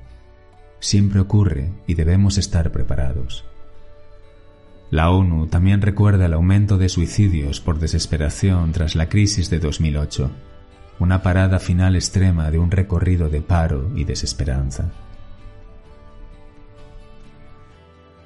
Siempre 0.79 1.21
ocurre 1.21 1.71
y 1.87 1.93
debemos 1.93 2.37
estar 2.37 2.73
preparados. 2.73 3.45
La 4.91 5.09
ONU 5.09 5.47
también 5.47 5.81
recuerda 5.81 6.27
el 6.27 6.33
aumento 6.33 6.77
de 6.77 6.89
suicidios 6.89 7.59
por 7.59 7.79
desesperación 7.79 8.71
tras 8.71 8.95
la 8.95 9.09
crisis 9.09 9.49
de 9.49 9.59
2008 9.59 10.31
una 10.99 11.21
parada 11.21 11.59
final 11.59 11.95
extrema 11.95 12.49
de 12.51 12.59
un 12.59 12.71
recorrido 12.71 13.29
de 13.29 13.41
paro 13.41 13.91
y 13.95 14.05
desesperanza. 14.05 14.91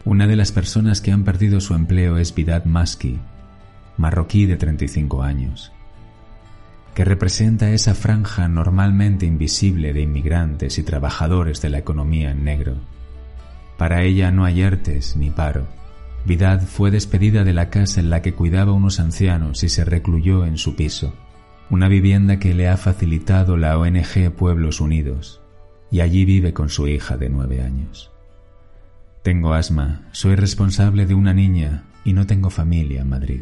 Una 0.06 0.28
de 0.28 0.36
las 0.36 0.52
personas 0.52 1.02
que 1.02 1.12
han 1.12 1.24
perdido 1.24 1.62
su 1.62 1.74
empleo 1.74 2.18
es 2.18 2.34
Vidat 2.34 2.66
Maski, 2.66 3.20
marroquí 3.98 4.46
de 4.46 4.56
35 4.56 5.24
años, 5.24 5.72
que 6.94 7.06
representa 7.06 7.72
esa 7.72 7.96
franja 7.96 8.48
normalmente 8.48 9.26
invisible 9.26 9.94
de 9.94 10.02
inmigrantes 10.02 10.78
y 10.78 10.84
trabajadores 10.84 11.62
de 11.62 11.70
la 11.70 11.80
economía 11.80 12.32
en 12.32 12.44
negro. 12.44 12.76
Para 13.78 14.04
ella 14.04 14.32
no 14.32 14.46
hay 14.46 14.62
ERTES 14.62 15.16
ni 15.16 15.30
paro. 15.32 15.79
Vidad 16.26 16.62
fue 16.62 16.92
despedida 16.92 17.44
de 17.44 17.54
la 17.54 17.70
casa 17.70 18.00
en 18.00 18.10
la 18.10 18.22
que 18.22 18.34
cuidaba 18.34 18.74
unos 18.74 19.00
ancianos 19.00 19.64
y 19.64 19.70
se 19.70 19.86
recluyó 19.86 20.46
en 20.46 20.58
su 20.58 20.76
piso 20.76 21.14
una 21.70 21.88
vivienda 21.88 22.40
que 22.40 22.56
le 22.56 22.68
ha 22.68 22.78
facilitado 22.78 23.56
la 23.56 23.78
ONG 23.78 24.32
Pueblos 24.36 24.82
Unidos, 24.82 25.40
y 25.92 26.00
allí 26.00 26.26
vive 26.26 26.52
con 26.52 26.70
su 26.70 26.88
hija 26.88 27.16
de 27.16 27.30
nueve 27.30 27.62
años. 27.62 28.12
Tengo 29.22 29.54
asma, 29.54 30.08
soy 30.12 30.36
responsable 30.36 31.06
de 31.06 31.14
una 31.14 31.34
niña 31.34 31.84
y 32.04 32.14
no 32.14 32.26
tengo 32.26 32.50
familia 32.50 33.02
en 33.02 33.10
Madrid. 33.10 33.42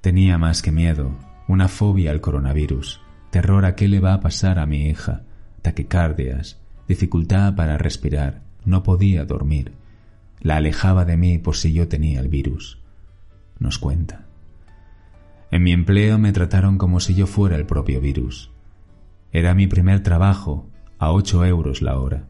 Tenía 0.00 0.38
más 0.38 0.60
que 0.60 0.72
miedo, 0.72 1.16
una 1.46 1.68
fobia 1.68 2.10
al 2.10 2.20
coronavirus, 2.20 3.00
terror 3.30 3.64
a 3.64 3.76
qué 3.76 3.86
le 3.86 4.00
va 4.00 4.14
a 4.14 4.20
pasar 4.20 4.58
a 4.58 4.66
mi 4.66 4.88
hija, 4.88 5.22
taquicardias, 5.62 6.58
dificultad 6.88 7.54
para 7.54 7.78
respirar, 7.78 8.42
no 8.64 8.82
podía 8.82 9.24
dormir. 9.24 9.72
La 10.40 10.56
alejaba 10.56 11.04
de 11.04 11.16
mí 11.16 11.38
por 11.38 11.56
si 11.56 11.72
yo 11.72 11.88
tenía 11.88 12.20
el 12.20 12.28
virus. 12.28 12.78
Nos 13.58 13.78
cuenta. 13.78 14.24
En 15.50 15.62
mi 15.62 15.72
empleo 15.72 16.18
me 16.18 16.32
trataron 16.32 16.78
como 16.78 17.00
si 17.00 17.14
yo 17.14 17.26
fuera 17.26 17.56
el 17.56 17.66
propio 17.66 18.00
virus. 18.00 18.50
Era 19.32 19.54
mi 19.54 19.66
primer 19.66 20.02
trabajo, 20.02 20.68
a 20.98 21.12
ocho 21.12 21.44
euros 21.44 21.82
la 21.82 21.98
hora. 21.98 22.24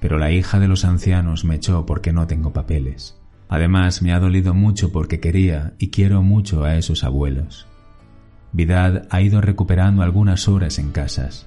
Pero 0.00 0.18
la 0.18 0.30
hija 0.30 0.60
de 0.60 0.68
los 0.68 0.84
ancianos 0.84 1.44
me 1.44 1.56
echó 1.56 1.84
porque 1.84 2.12
no 2.12 2.26
tengo 2.26 2.52
papeles. 2.52 3.18
Además, 3.48 4.02
me 4.02 4.12
ha 4.12 4.20
dolido 4.20 4.54
mucho 4.54 4.92
porque 4.92 5.20
quería 5.20 5.74
y 5.78 5.90
quiero 5.90 6.22
mucho 6.22 6.64
a 6.64 6.76
esos 6.76 7.04
abuelos. 7.04 7.66
Vidad 8.52 9.06
ha 9.10 9.20
ido 9.20 9.40
recuperando 9.40 10.02
algunas 10.02 10.46
horas 10.48 10.78
en 10.78 10.92
casas. 10.92 11.46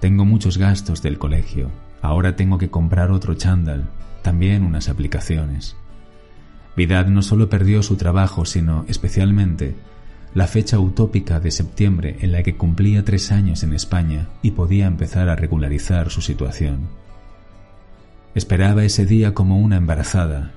Tengo 0.00 0.24
muchos 0.24 0.58
gastos 0.58 1.02
del 1.02 1.18
colegio. 1.18 1.70
Ahora 2.02 2.36
tengo 2.36 2.58
que 2.58 2.70
comprar 2.70 3.10
otro 3.10 3.34
chándal, 3.34 3.88
también 4.28 4.62
unas 4.62 4.90
aplicaciones. 4.90 5.74
Vidad 6.76 7.06
no 7.06 7.22
solo 7.22 7.48
perdió 7.48 7.82
su 7.82 7.96
trabajo, 7.96 8.44
sino 8.44 8.84
especialmente 8.86 9.74
la 10.34 10.46
fecha 10.46 10.78
utópica 10.78 11.40
de 11.40 11.50
septiembre 11.50 12.18
en 12.20 12.32
la 12.32 12.42
que 12.42 12.54
cumplía 12.54 13.06
tres 13.06 13.32
años 13.32 13.62
en 13.62 13.72
España 13.72 14.28
y 14.42 14.50
podía 14.50 14.84
empezar 14.84 15.30
a 15.30 15.34
regularizar 15.34 16.10
su 16.10 16.20
situación. 16.20 16.88
Esperaba 18.34 18.84
ese 18.84 19.06
día 19.06 19.32
como 19.32 19.60
una 19.60 19.78
embarazada, 19.78 20.52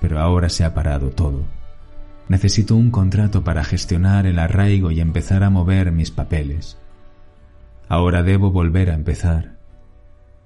pero 0.00 0.18
ahora 0.18 0.48
se 0.48 0.64
ha 0.64 0.74
parado 0.74 1.10
todo. 1.10 1.44
Necesito 2.26 2.74
un 2.74 2.90
contrato 2.90 3.44
para 3.44 3.62
gestionar 3.62 4.26
el 4.26 4.40
arraigo 4.40 4.90
y 4.90 5.00
empezar 5.00 5.44
a 5.44 5.50
mover 5.50 5.92
mis 5.92 6.10
papeles. 6.10 6.78
Ahora 7.88 8.24
debo 8.24 8.50
volver 8.50 8.90
a 8.90 8.94
empezar. 8.94 9.57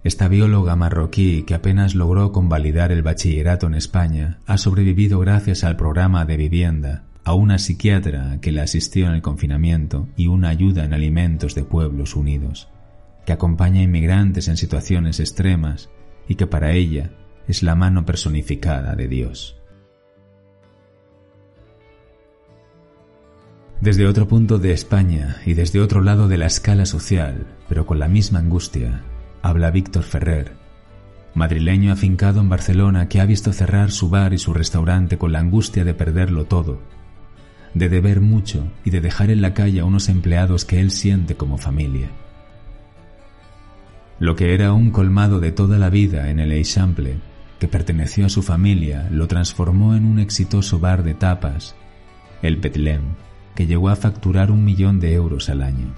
Esta 0.04 0.26
bióloga 0.26 0.74
marroquí 0.74 1.44
que 1.44 1.54
apenas 1.54 1.94
logró 1.94 2.32
convalidar 2.32 2.90
el 2.90 3.02
bachillerato 3.02 3.68
en 3.68 3.74
España 3.74 4.40
ha 4.46 4.58
sobrevivido 4.58 5.20
gracias 5.20 5.62
al 5.62 5.76
programa 5.76 6.24
de 6.24 6.36
vivienda, 6.36 7.04
a 7.22 7.34
una 7.34 7.58
psiquiatra 7.60 8.38
que 8.40 8.50
la 8.50 8.64
asistió 8.64 9.06
en 9.06 9.12
el 9.12 9.22
confinamiento 9.22 10.08
y 10.16 10.26
una 10.26 10.48
ayuda 10.48 10.84
en 10.84 10.92
alimentos 10.92 11.54
de 11.54 11.62
Pueblos 11.62 12.16
Unidos, 12.16 12.68
que 13.24 13.32
acompaña 13.32 13.80
a 13.80 13.84
inmigrantes 13.84 14.48
en 14.48 14.56
situaciones 14.56 15.20
extremas 15.20 15.88
y 16.26 16.34
que 16.34 16.48
para 16.48 16.72
ella 16.72 17.12
es 17.46 17.62
la 17.62 17.76
mano 17.76 18.04
personificada 18.04 18.96
de 18.96 19.06
Dios. 19.06 19.56
Desde 23.80 24.06
otro 24.06 24.26
punto 24.26 24.58
de 24.58 24.72
España 24.72 25.36
y 25.46 25.54
desde 25.54 25.80
otro 25.80 26.00
lado 26.00 26.26
de 26.26 26.38
la 26.38 26.46
escala 26.46 26.86
social, 26.86 27.46
pero 27.68 27.86
con 27.86 28.00
la 28.00 28.08
misma 28.08 28.40
angustia, 28.40 29.04
habla 29.42 29.70
Víctor 29.70 30.04
Ferrer, 30.04 30.52
madrileño 31.34 31.92
afincado 31.92 32.40
en 32.40 32.48
Barcelona 32.48 33.08
que 33.08 33.20
ha 33.20 33.26
visto 33.26 33.52
cerrar 33.52 33.90
su 33.90 34.08
bar 34.08 34.32
y 34.32 34.38
su 34.38 34.54
restaurante 34.54 35.18
con 35.18 35.32
la 35.32 35.40
angustia 35.40 35.84
de 35.84 35.94
perderlo 35.94 36.44
todo, 36.44 36.80
de 37.74 37.88
deber 37.88 38.20
mucho 38.20 38.66
y 38.84 38.90
de 38.90 39.00
dejar 39.00 39.30
en 39.30 39.42
la 39.42 39.54
calle 39.54 39.80
a 39.80 39.84
unos 39.84 40.08
empleados 40.08 40.64
que 40.64 40.80
él 40.80 40.90
siente 40.90 41.36
como 41.36 41.58
familia. 41.58 42.08
Lo 44.18 44.36
que 44.36 44.54
era 44.54 44.72
un 44.72 44.90
colmado 44.90 45.40
de 45.40 45.52
toda 45.52 45.78
la 45.78 45.90
vida 45.90 46.30
en 46.30 46.38
el 46.38 46.52
Eixample, 46.52 47.16
que 47.58 47.66
perteneció 47.66 48.26
a 48.26 48.28
su 48.28 48.42
familia, 48.42 49.08
lo 49.10 49.26
transformó 49.26 49.96
en 49.96 50.04
un 50.04 50.18
exitoso 50.20 50.78
bar 50.78 51.02
de 51.02 51.14
tapas, 51.14 51.74
el 52.42 52.56
Betlem, 52.56 53.02
que 53.54 53.66
llegó 53.66 53.88
a 53.88 53.96
facturar 53.96 54.50
un 54.50 54.64
millón 54.64 55.00
de 55.00 55.14
euros 55.14 55.48
al 55.48 55.62
año. 55.62 55.92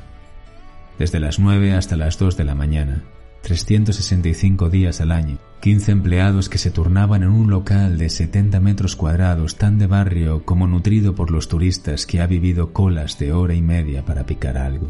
Desde 0.99 1.21
las 1.21 1.39
9 1.39 1.75
hasta 1.75 1.97
las 1.97 2.19
2 2.19 2.37
de 2.37 2.45
la 2.45 2.55
mañana, 2.55 3.03
365 3.45 4.71
días 4.71 5.03
al 5.03 5.13
año, 5.13 5.39
15 5.61 5.93
empleados 5.93 6.49
que 6.49 6.57
se 6.57 6.71
turnaban 6.71 7.23
en 7.23 7.29
un 7.29 7.51
local 7.51 7.99
de 7.99 8.09
70 8.09 8.59
metros 8.59 8.97
cuadrados 8.97 9.57
tan 9.57 9.79
de 9.79 9.87
barrio 9.87 10.47
como 10.47 10.67
nutrido 10.67 11.15
por 11.15 11.31
los 11.31 11.47
turistas 11.47 12.07
que 12.07 12.23
ha 12.23 12.27
vivido 12.27 12.73
colas 12.73 13.19
de 13.19 13.35
hora 13.35 13.55
y 13.55 13.61
media 13.61 14.03
para 14.07 14.25
picar 14.25 14.57
algo. 14.57 14.89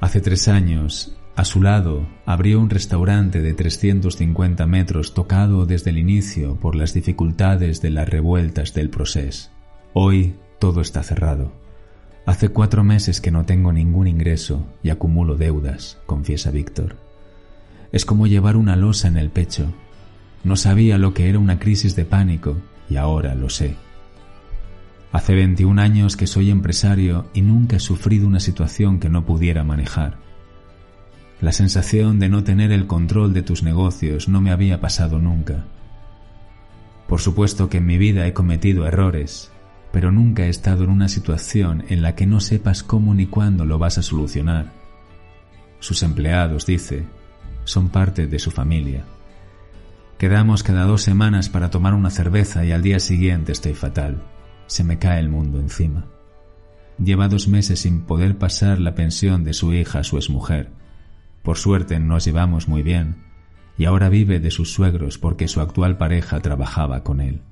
Hace 0.00 0.20
tres 0.20 0.46
años, 0.46 1.16
a 1.34 1.44
su 1.44 1.60
lado, 1.60 2.06
abrió 2.26 2.60
un 2.60 2.70
restaurante 2.70 3.42
de 3.42 3.54
350 3.54 4.64
metros 4.66 5.12
tocado 5.12 5.66
desde 5.66 5.90
el 5.90 5.98
inicio 5.98 6.54
por 6.60 6.76
las 6.76 6.94
dificultades 6.94 7.82
de 7.82 7.90
las 7.90 8.08
revueltas 8.08 8.72
del 8.72 8.88
proceso. 8.88 9.50
Hoy 9.94 10.36
todo 10.60 10.80
está 10.80 11.02
cerrado. 11.02 11.50
Hace 12.24 12.50
cuatro 12.50 12.84
meses 12.84 13.20
que 13.20 13.32
no 13.32 13.44
tengo 13.46 13.72
ningún 13.72 14.06
ingreso 14.06 14.64
y 14.84 14.90
acumulo 14.90 15.36
deudas, 15.36 15.98
confiesa 16.06 16.52
Víctor. 16.52 17.05
Es 17.96 18.04
como 18.04 18.26
llevar 18.26 18.58
una 18.58 18.76
losa 18.76 19.08
en 19.08 19.16
el 19.16 19.30
pecho. 19.30 19.72
No 20.44 20.56
sabía 20.56 20.98
lo 20.98 21.14
que 21.14 21.30
era 21.30 21.38
una 21.38 21.58
crisis 21.58 21.96
de 21.96 22.04
pánico 22.04 22.58
y 22.90 22.96
ahora 22.96 23.34
lo 23.34 23.48
sé. 23.48 23.76
Hace 25.12 25.34
21 25.34 25.80
años 25.80 26.14
que 26.14 26.26
soy 26.26 26.50
empresario 26.50 27.24
y 27.32 27.40
nunca 27.40 27.76
he 27.76 27.80
sufrido 27.80 28.26
una 28.26 28.38
situación 28.38 29.00
que 29.00 29.08
no 29.08 29.24
pudiera 29.24 29.64
manejar. 29.64 30.18
La 31.40 31.52
sensación 31.52 32.18
de 32.18 32.28
no 32.28 32.44
tener 32.44 32.70
el 32.70 32.86
control 32.86 33.32
de 33.32 33.40
tus 33.40 33.62
negocios 33.62 34.28
no 34.28 34.42
me 34.42 34.50
había 34.50 34.78
pasado 34.78 35.18
nunca. 35.18 35.64
Por 37.08 37.22
supuesto 37.22 37.70
que 37.70 37.78
en 37.78 37.86
mi 37.86 37.96
vida 37.96 38.26
he 38.26 38.34
cometido 38.34 38.86
errores 38.86 39.50
pero 39.90 40.12
nunca 40.12 40.44
he 40.44 40.50
estado 40.50 40.84
en 40.84 40.90
una 40.90 41.08
situación 41.08 41.86
en 41.88 42.02
la 42.02 42.14
que 42.14 42.26
no 42.26 42.40
sepas 42.40 42.82
cómo 42.82 43.14
ni 43.14 43.24
cuándo 43.24 43.64
lo 43.64 43.78
vas 43.78 43.96
a 43.96 44.02
solucionar. 44.02 44.70
Sus 45.80 46.02
empleados, 46.02 46.66
dice, 46.66 47.06
son 47.66 47.90
parte 47.90 48.26
de 48.26 48.38
su 48.38 48.50
familia. 48.50 49.04
Quedamos 50.18 50.62
cada 50.62 50.84
dos 50.84 51.02
semanas 51.02 51.50
para 51.50 51.70
tomar 51.70 51.92
una 51.92 52.08
cerveza 52.08 52.64
y 52.64 52.72
al 52.72 52.80
día 52.80 53.00
siguiente 53.00 53.52
estoy 53.52 53.74
fatal. 53.74 54.22
Se 54.66 54.82
me 54.82 54.98
cae 54.98 55.20
el 55.20 55.28
mundo 55.28 55.60
encima. 55.60 56.06
Lleva 56.98 57.28
dos 57.28 57.48
meses 57.48 57.80
sin 57.80 58.00
poder 58.00 58.38
pasar 58.38 58.80
la 58.80 58.94
pensión 58.94 59.44
de 59.44 59.52
su 59.52 59.74
hija 59.74 59.98
a 59.98 60.04
su 60.04 60.16
exmujer. 60.16 60.70
Por 61.42 61.58
suerte 61.58 62.00
nos 62.00 62.24
llevamos 62.24 62.66
muy 62.66 62.82
bien, 62.82 63.16
y 63.76 63.84
ahora 63.84 64.08
vive 64.08 64.40
de 64.40 64.50
sus 64.50 64.72
suegros 64.72 65.18
porque 65.18 65.48
su 65.48 65.60
actual 65.60 65.98
pareja 65.98 66.40
trabajaba 66.40 67.02
con 67.02 67.20
él. 67.20 67.42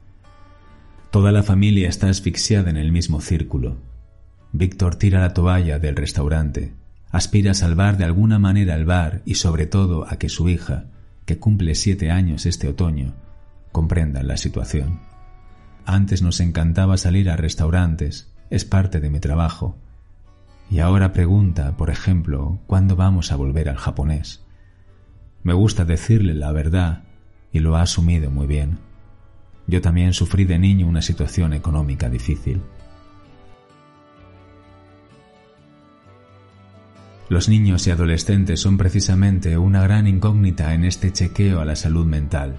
Toda 1.11 1.33
la 1.33 1.43
familia 1.43 1.89
está 1.89 2.09
asfixiada 2.09 2.71
en 2.71 2.79
el 2.79 2.91
mismo 2.91 3.21
círculo. 3.21 3.77
Víctor 4.53 4.97
tira 4.97 5.21
la 5.21 5.35
toalla 5.35 5.79
del 5.79 5.97
restaurante, 5.97 6.73
aspira 7.15 7.53
a 7.53 7.55
salvar 7.55 7.97
de 7.97 8.03
alguna 8.03 8.41
manera 8.41 8.75
el 8.75 8.87
bar 8.87 9.23
y 9.25 9.37
sobre 9.37 9.67
todo 9.67 10.05
a 10.11 10.17
que 10.17 10.29
su 10.29 10.49
hija, 10.49 10.87
que 11.27 11.39
cumple 11.39 11.77
siete 11.77 12.11
años 12.11 12.45
este 12.45 12.67
otoño, 12.67 13.15
comprenda 13.71 14.25
la 14.25 14.37
situación. 14.37 14.99
Antes 15.87 16.23
nos 16.23 16.41
encantaba 16.41 16.97
salir 16.97 17.31
a 17.31 17.37
restaurantes, 17.37 18.33
es 18.51 18.65
parte 18.65 18.99
de 18.99 19.11
mi 19.11 19.21
trabajo. 19.21 19.77
Y 20.69 20.81
ahora 20.81 21.13
pregunta, 21.13 21.77
por 21.77 21.89
ejemplo, 21.89 22.59
cuándo 22.67 22.97
vamos 22.97 23.31
a 23.31 23.37
volver 23.37 23.69
al 23.69 23.77
japonés. 23.77 24.45
Me 25.45 25.53
gusta 25.53 25.85
decirle 25.85 26.35
la 26.35 26.51
verdad 26.51 27.05
y 27.53 27.61
lo 27.61 27.77
ha 27.77 27.83
asumido 27.83 28.29
muy 28.29 28.49
bien. 28.49 28.79
Yo 29.69 29.81
también 29.81 30.15
sufrí 30.15 30.47
de 30.47 30.59
niño 30.59 30.89
una 30.89 31.01
situación 31.01 31.53
económica 31.53 32.11
difícil. 32.11 32.61
Los 37.29 37.49
niños 37.49 37.87
y 37.87 37.91
adolescentes 37.91 38.61
son 38.61 38.77
precisamente 38.77 39.57
una 39.57 39.83
gran 39.83 40.07
incógnita 40.07 40.75
en 40.75 40.85
este 40.85 41.13
chequeo 41.13 41.61
a 41.61 41.65
la 41.65 41.75
salud 41.75 42.05
mental. 42.05 42.57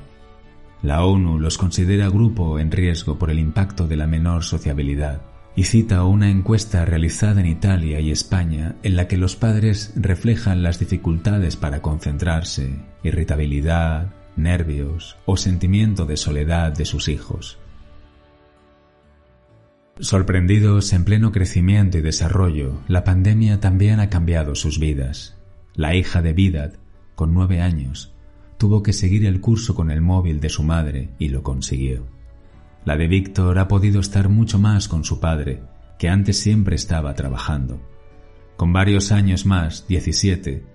La 0.82 1.04
ONU 1.04 1.40
los 1.40 1.58
considera 1.58 2.10
grupo 2.10 2.60
en 2.60 2.72
riesgo 2.72 3.18
por 3.18 3.30
el 3.30 3.40
impacto 3.40 3.88
de 3.88 3.96
la 3.96 4.08
menor 4.08 4.44
sociabilidad 4.44 5.22
y 5.56 5.64
cita 5.64 6.04
una 6.04 6.30
encuesta 6.30 6.84
realizada 6.84 7.42
en 7.42 7.48
Italia 7.48 8.00
y 8.00 8.12
España 8.12 8.76
en 8.84 8.96
la 8.96 9.08
que 9.08 9.18
los 9.18 9.36
padres 9.36 9.94
reflejan 9.96 10.64
las 10.64 10.80
dificultades 10.80 11.56
para 11.56 11.82
concentrarse, 11.82 12.76
irritabilidad, 13.04 14.14
nervios 14.36 15.16
o 15.26 15.38
sentimiento 15.38 16.06
de 16.06 16.18
soledad 16.18 16.74
de 16.74 16.86
sus 16.86 17.08
hijos. 17.08 17.58
Sorprendidos 20.00 20.92
en 20.92 21.06
pleno 21.06 21.32
crecimiento 21.32 21.98
y 21.98 22.02
desarrollo, 22.02 22.82
la 22.90 23.06
pandemia 23.06 23.62
también 23.62 24.02
ha 24.02 24.10
cambiado 24.10 24.54
sus 24.54 24.78
vidas. 24.78 25.38
La 25.74 25.96
hija 25.96 26.22
de 26.22 26.34
Vidad, 26.34 26.74
con 27.16 27.34
nueve 27.34 27.62
años, 27.62 28.14
tuvo 28.58 28.84
que 28.84 28.92
seguir 28.92 29.26
el 29.26 29.40
curso 29.40 29.74
con 29.74 29.92
el 29.92 30.02
móvil 30.02 30.42
de 30.42 30.50
su 30.50 30.64
madre 30.64 31.12
y 31.18 31.30
lo 31.30 31.44
consiguió. 31.44 32.06
La 32.84 32.98
de 32.98 33.08
Víctor 33.08 33.58
ha 33.58 33.70
podido 33.70 34.02
estar 34.02 34.28
mucho 34.28 34.60
más 34.60 34.90
con 34.90 35.06
su 35.06 35.22
padre, 35.22 35.64
que 35.98 36.10
antes 36.10 36.38
siempre 36.38 36.76
estaba 36.76 37.14
trabajando. 37.14 37.80
Con 38.58 38.74
varios 38.74 39.14
años 39.14 39.46
más, 39.46 39.88
17, 39.88 40.66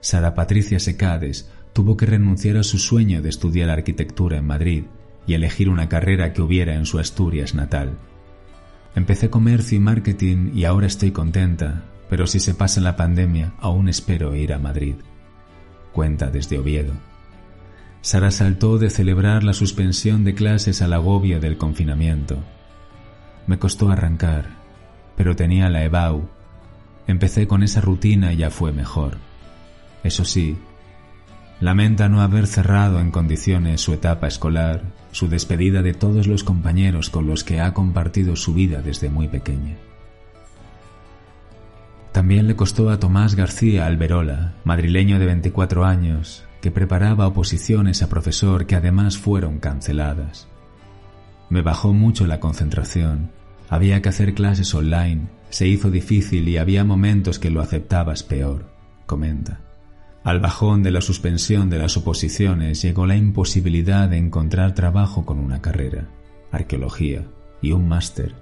Sara 0.00 0.36
Patricia 0.36 0.78
Secades 0.78 1.50
tuvo 1.72 1.96
que 1.96 2.06
renunciar 2.06 2.56
a 2.56 2.62
su 2.62 2.78
sueño 2.78 3.20
de 3.20 3.30
estudiar 3.30 3.68
arquitectura 3.68 4.38
en 4.38 4.46
Madrid 4.46 4.84
y 5.26 5.34
elegir 5.34 5.68
una 5.68 5.88
carrera 5.88 6.32
que 6.32 6.40
hubiera 6.40 6.76
en 6.76 6.86
su 6.86 7.00
Asturias 7.00 7.56
natal. 7.56 7.98
Empecé 8.94 9.30
comercio 9.30 9.76
y 9.76 9.80
marketing 9.80 10.50
y 10.54 10.64
ahora 10.64 10.86
estoy 10.86 11.12
contenta, 11.12 11.84
pero 12.08 12.26
si 12.26 12.40
se 12.40 12.54
pasa 12.54 12.80
la 12.80 12.96
pandemia 12.96 13.54
aún 13.60 13.88
espero 13.88 14.34
ir 14.34 14.52
a 14.52 14.58
Madrid. 14.58 14.96
Cuenta 15.92 16.30
desde 16.30 16.58
Oviedo. 16.58 16.92
Sara 18.02 18.30
saltó 18.30 18.78
de 18.78 18.90
celebrar 18.90 19.44
la 19.44 19.52
suspensión 19.52 20.24
de 20.24 20.34
clases 20.34 20.82
al 20.82 20.92
agobio 20.92 21.38
del 21.38 21.56
confinamiento. 21.58 22.38
Me 23.46 23.58
costó 23.58 23.90
arrancar, 23.90 24.46
pero 25.16 25.36
tenía 25.36 25.68
la 25.68 25.84
EBAU. 25.84 26.28
Empecé 27.06 27.46
con 27.46 27.62
esa 27.62 27.80
rutina 27.80 28.32
y 28.32 28.38
ya 28.38 28.50
fue 28.50 28.72
mejor. 28.72 29.18
Eso 30.02 30.24
sí, 30.24 30.56
Lamenta 31.60 32.08
no 32.08 32.22
haber 32.22 32.46
cerrado 32.46 33.00
en 33.00 33.10
condiciones 33.10 33.82
su 33.82 33.92
etapa 33.92 34.26
escolar, 34.26 34.82
su 35.12 35.28
despedida 35.28 35.82
de 35.82 35.92
todos 35.92 36.26
los 36.26 36.42
compañeros 36.42 37.10
con 37.10 37.26
los 37.26 37.44
que 37.44 37.60
ha 37.60 37.74
compartido 37.74 38.34
su 38.34 38.54
vida 38.54 38.80
desde 38.80 39.10
muy 39.10 39.28
pequeña. 39.28 39.76
También 42.12 42.48
le 42.48 42.56
costó 42.56 42.88
a 42.88 42.98
Tomás 42.98 43.34
García 43.34 43.84
Alberola, 43.84 44.54
madrileño 44.64 45.18
de 45.18 45.26
24 45.26 45.84
años, 45.84 46.44
que 46.62 46.70
preparaba 46.70 47.26
oposiciones 47.26 48.02
a 48.02 48.08
profesor 48.08 48.64
que 48.66 48.76
además 48.76 49.18
fueron 49.18 49.58
canceladas. 49.58 50.48
Me 51.50 51.60
bajó 51.60 51.92
mucho 51.92 52.26
la 52.26 52.40
concentración, 52.40 53.30
había 53.68 54.00
que 54.00 54.08
hacer 54.08 54.32
clases 54.32 54.74
online, 54.74 55.28
se 55.50 55.68
hizo 55.68 55.90
difícil 55.90 56.48
y 56.48 56.56
había 56.56 56.84
momentos 56.84 57.38
que 57.38 57.50
lo 57.50 57.60
aceptabas 57.60 58.22
peor, 58.22 58.64
comenta. 59.06 59.60
Al 60.22 60.38
bajón 60.38 60.82
de 60.82 60.90
la 60.90 61.00
suspensión 61.00 61.70
de 61.70 61.78
las 61.78 61.96
oposiciones 61.96 62.82
llegó 62.82 63.06
la 63.06 63.16
imposibilidad 63.16 64.08
de 64.08 64.18
encontrar 64.18 64.74
trabajo 64.74 65.24
con 65.24 65.38
una 65.38 65.62
carrera, 65.62 66.08
arqueología 66.52 67.24
y 67.62 67.72
un 67.72 67.88
máster. 67.88 68.34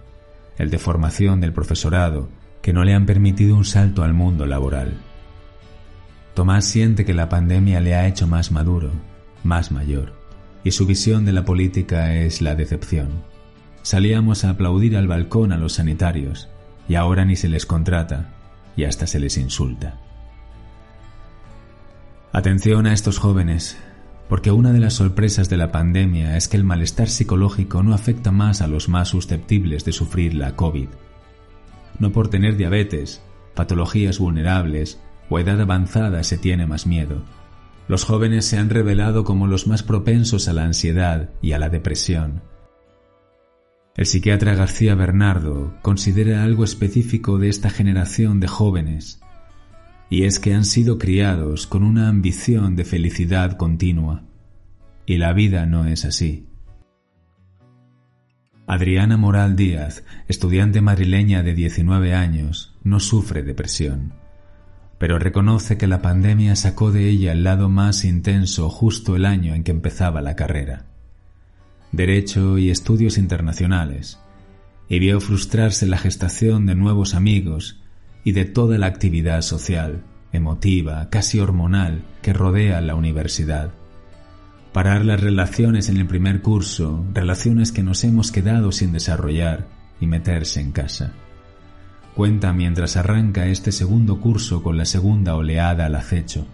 el 0.58 0.70
de 0.70 0.78
formación 0.78 1.40
del 1.40 1.52
profesorado, 1.52 2.28
que 2.62 2.72
no 2.72 2.82
le 2.82 2.92
han 2.92 3.06
permitido 3.06 3.54
un 3.54 3.64
salto 3.64 4.02
al 4.02 4.12
mundo 4.12 4.44
laboral. 4.44 4.94
Tomás 6.34 6.64
siente 6.64 7.04
que 7.04 7.14
la 7.14 7.28
pandemia 7.28 7.80
le 7.80 7.94
ha 7.94 8.08
hecho 8.08 8.26
más 8.26 8.50
maduro, 8.50 8.90
más 9.44 9.70
mayor, 9.70 10.14
y 10.64 10.72
su 10.72 10.84
visión 10.84 11.24
de 11.24 11.32
la 11.32 11.44
política 11.44 12.16
es 12.16 12.42
la 12.42 12.56
decepción. 12.56 13.22
Salíamos 13.82 14.44
a 14.44 14.50
aplaudir 14.50 14.96
al 14.96 15.06
balcón 15.06 15.52
a 15.52 15.56
los 15.56 15.74
sanitarios, 15.74 16.48
y 16.88 16.96
ahora 16.96 17.24
ni 17.24 17.36
se 17.36 17.48
les 17.48 17.64
contrata, 17.64 18.34
y 18.76 18.82
hasta 18.82 19.06
se 19.06 19.20
les 19.20 19.36
insulta. 19.36 20.00
Atención 22.32 22.86
a 22.86 22.92
estos 22.92 23.18
jóvenes, 23.18 23.78
porque 24.28 24.50
una 24.50 24.72
de 24.72 24.80
las 24.80 24.94
sorpresas 24.94 25.48
de 25.48 25.56
la 25.56 25.72
pandemia 25.72 26.36
es 26.36 26.46
que 26.46 26.58
el 26.58 26.64
malestar 26.64 27.08
psicológico 27.08 27.82
no 27.82 27.94
afecta 27.94 28.30
más 28.30 28.60
a 28.60 28.66
los 28.66 28.90
más 28.90 29.08
susceptibles 29.08 29.86
de 29.86 29.92
sufrir 29.92 30.34
la 30.34 30.54
COVID. 30.54 30.88
No 31.98 32.12
por 32.12 32.28
tener 32.28 32.58
diabetes, 32.58 33.22
patologías 33.54 34.18
vulnerables 34.18 35.00
o 35.30 35.38
edad 35.38 35.58
avanzada 35.58 36.22
se 36.22 36.36
tiene 36.36 36.66
más 36.66 36.86
miedo. 36.86 37.22
Los 37.88 38.04
jóvenes 38.04 38.44
se 38.44 38.58
han 38.58 38.68
revelado 38.68 39.24
como 39.24 39.46
los 39.46 39.66
más 39.66 39.82
propensos 39.82 40.48
a 40.48 40.52
la 40.52 40.64
ansiedad 40.64 41.30
y 41.40 41.52
a 41.52 41.58
la 41.58 41.70
depresión. 41.70 42.42
El 43.96 44.04
psiquiatra 44.04 44.54
García 44.54 44.94
Bernardo 44.94 45.74
considera 45.80 46.44
algo 46.44 46.64
específico 46.64 47.38
de 47.38 47.48
esta 47.48 47.70
generación 47.70 48.38
de 48.38 48.48
jóvenes 48.48 49.20
y 50.10 50.24
es 50.24 50.38
que 50.38 50.54
han 50.54 50.64
sido 50.64 50.98
criados 50.98 51.66
con 51.66 51.82
una 51.82 52.08
ambición 52.08 52.76
de 52.76 52.84
felicidad 52.84 53.56
continua, 53.56 54.24
y 55.06 55.18
la 55.18 55.32
vida 55.32 55.66
no 55.66 55.86
es 55.86 56.04
así. 56.04 56.46
Adriana 58.66 59.16
Moral 59.16 59.56
Díaz, 59.56 60.04
estudiante 60.28 60.80
madrileña 60.80 61.42
de 61.42 61.54
19 61.54 62.14
años, 62.14 62.76
no 62.84 63.00
sufre 63.00 63.42
depresión, 63.42 64.12
pero 64.98 65.18
reconoce 65.18 65.78
que 65.78 65.86
la 65.86 66.02
pandemia 66.02 66.56
sacó 66.56 66.90
de 66.90 67.08
ella 67.08 67.32
el 67.32 67.44
lado 67.44 67.68
más 67.68 68.04
intenso 68.04 68.68
justo 68.68 69.16
el 69.16 69.24
año 69.24 69.54
en 69.54 69.64
que 69.64 69.70
empezaba 69.70 70.20
la 70.20 70.36
carrera. 70.36 70.86
Derecho 71.92 72.58
y 72.58 72.70
estudios 72.70 73.16
internacionales, 73.16 74.18
y 74.88 74.98
vio 74.98 75.20
frustrarse 75.20 75.86
la 75.86 75.98
gestación 75.98 76.66
de 76.66 76.74
nuevos 76.74 77.14
amigos 77.14 77.80
y 78.28 78.32
de 78.32 78.44
toda 78.44 78.76
la 78.76 78.88
actividad 78.88 79.40
social, 79.40 80.02
emotiva, 80.34 81.08
casi 81.08 81.40
hormonal, 81.40 82.04
que 82.20 82.34
rodea 82.34 82.82
la 82.82 82.94
universidad. 82.94 83.70
Parar 84.74 85.06
las 85.06 85.18
relaciones 85.18 85.88
en 85.88 85.96
el 85.96 86.06
primer 86.06 86.42
curso, 86.42 87.06
relaciones 87.14 87.72
que 87.72 87.82
nos 87.82 88.04
hemos 88.04 88.30
quedado 88.30 88.70
sin 88.70 88.92
desarrollar, 88.92 89.66
y 89.98 90.06
meterse 90.06 90.60
en 90.60 90.72
casa. 90.72 91.14
Cuenta 92.14 92.52
mientras 92.52 92.98
arranca 92.98 93.46
este 93.46 93.72
segundo 93.72 94.20
curso 94.20 94.62
con 94.62 94.76
la 94.76 94.84
segunda 94.84 95.34
oleada 95.34 95.86
al 95.86 95.94
acecho. 95.94 96.46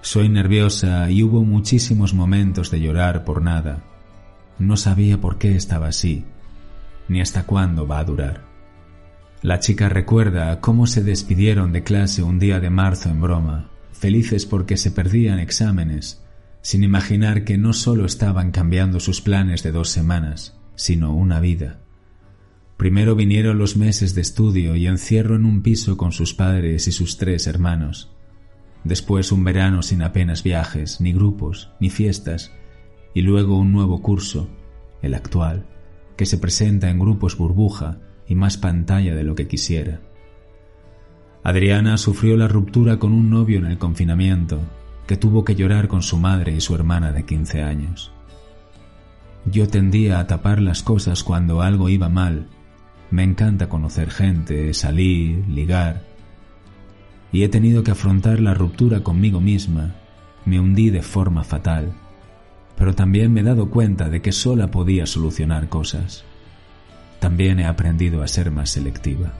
Soy 0.00 0.28
nerviosa 0.28 1.08
y 1.08 1.22
hubo 1.22 1.44
muchísimos 1.44 2.14
momentos 2.14 2.72
de 2.72 2.80
llorar 2.80 3.24
por 3.24 3.42
nada. 3.42 3.84
No 4.58 4.76
sabía 4.76 5.20
por 5.20 5.38
qué 5.38 5.54
estaba 5.54 5.86
así, 5.86 6.24
ni 7.06 7.20
hasta 7.20 7.44
cuándo 7.44 7.86
va 7.86 8.00
a 8.00 8.04
durar. 8.04 8.47
La 9.42 9.60
chica 9.60 9.88
recuerda 9.88 10.60
cómo 10.60 10.88
se 10.88 11.04
despidieron 11.04 11.70
de 11.72 11.84
clase 11.84 12.24
un 12.24 12.40
día 12.40 12.58
de 12.58 12.70
marzo 12.70 13.08
en 13.08 13.20
broma, 13.20 13.70
felices 13.92 14.46
porque 14.46 14.76
se 14.76 14.90
perdían 14.90 15.38
exámenes, 15.38 16.24
sin 16.60 16.82
imaginar 16.82 17.44
que 17.44 17.56
no 17.56 17.72
solo 17.72 18.04
estaban 18.04 18.50
cambiando 18.50 18.98
sus 18.98 19.20
planes 19.20 19.62
de 19.62 19.70
dos 19.70 19.90
semanas, 19.90 20.58
sino 20.74 21.14
una 21.14 21.38
vida. 21.38 21.78
Primero 22.76 23.14
vinieron 23.14 23.58
los 23.58 23.76
meses 23.76 24.16
de 24.16 24.22
estudio 24.22 24.74
y 24.74 24.88
encierro 24.88 25.36
en 25.36 25.44
un 25.44 25.62
piso 25.62 25.96
con 25.96 26.10
sus 26.10 26.34
padres 26.34 26.88
y 26.88 26.92
sus 26.92 27.16
tres 27.16 27.46
hermanos. 27.46 28.10
Después 28.82 29.30
un 29.30 29.44
verano 29.44 29.82
sin 29.82 30.02
apenas 30.02 30.42
viajes, 30.42 31.00
ni 31.00 31.12
grupos, 31.12 31.70
ni 31.78 31.90
fiestas, 31.90 32.52
y 33.14 33.22
luego 33.22 33.56
un 33.56 33.72
nuevo 33.72 34.02
curso, 34.02 34.48
el 35.00 35.14
actual, 35.14 35.64
que 36.16 36.26
se 36.26 36.38
presenta 36.38 36.90
en 36.90 36.98
grupos 36.98 37.36
burbuja, 37.36 38.00
y 38.28 38.34
más 38.34 38.56
pantalla 38.58 39.14
de 39.14 39.24
lo 39.24 39.34
que 39.34 39.48
quisiera. 39.48 40.00
Adriana 41.42 41.96
sufrió 41.96 42.36
la 42.36 42.46
ruptura 42.46 42.98
con 42.98 43.12
un 43.12 43.30
novio 43.30 43.58
en 43.58 43.66
el 43.66 43.78
confinamiento, 43.78 44.60
que 45.06 45.16
tuvo 45.16 45.44
que 45.44 45.54
llorar 45.54 45.88
con 45.88 46.02
su 46.02 46.18
madre 46.18 46.52
y 46.52 46.60
su 46.60 46.74
hermana 46.74 47.12
de 47.12 47.24
15 47.24 47.62
años. 47.62 48.12
Yo 49.46 49.66
tendía 49.66 50.20
a 50.20 50.26
tapar 50.26 50.60
las 50.60 50.82
cosas 50.82 51.24
cuando 51.24 51.62
algo 51.62 51.88
iba 51.88 52.10
mal. 52.10 52.48
Me 53.10 53.22
encanta 53.22 53.70
conocer 53.70 54.10
gente, 54.10 54.74
salir, 54.74 55.48
ligar. 55.48 56.04
Y 57.32 57.44
he 57.44 57.48
tenido 57.48 57.82
que 57.82 57.92
afrontar 57.92 58.40
la 58.40 58.52
ruptura 58.52 59.02
conmigo 59.02 59.40
misma. 59.40 59.94
Me 60.44 60.60
hundí 60.60 60.90
de 60.90 61.00
forma 61.00 61.44
fatal. 61.44 61.92
Pero 62.76 62.94
también 62.94 63.32
me 63.32 63.40
he 63.40 63.44
dado 63.44 63.70
cuenta 63.70 64.10
de 64.10 64.20
que 64.20 64.32
sola 64.32 64.70
podía 64.70 65.06
solucionar 65.06 65.70
cosas 65.70 66.24
también 67.18 67.60
he 67.60 67.66
aprendido 67.66 68.22
a 68.22 68.28
ser 68.28 68.50
más 68.50 68.70
selectiva. 68.70 69.32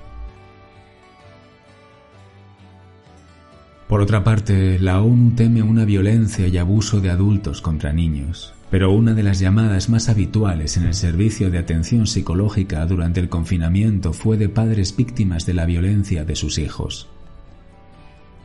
Por 3.89 4.03
otra 4.03 4.23
parte, 4.23 4.79
la 4.79 5.01
ONU 5.01 5.35
teme 5.35 5.63
una 5.63 5.87
violencia 5.87 6.47
y 6.47 6.59
abuso 6.59 7.01
de 7.01 7.09
adultos 7.09 7.63
contra 7.63 7.91
niños, 7.93 8.53
pero 8.71 8.93
una 8.93 9.15
de 9.15 9.23
las 9.23 9.39
llamadas 9.39 9.89
más 9.89 10.11
habituales 10.11 10.77
en 10.77 10.85
el 10.85 10.93
servicio 10.93 11.51
de 11.51 11.57
atención 11.57 12.07
psicológica 12.07 12.85
durante 12.85 13.21
el 13.21 13.31
confinamiento 13.31 14.13
fue 14.13 14.37
de 14.37 14.51
padres 14.51 14.95
víctimas 14.95 15.47
de 15.47 15.55
la 15.55 15.65
violencia 15.65 16.27
de 16.27 16.37
sus 16.37 16.59
hijos. 16.59 17.09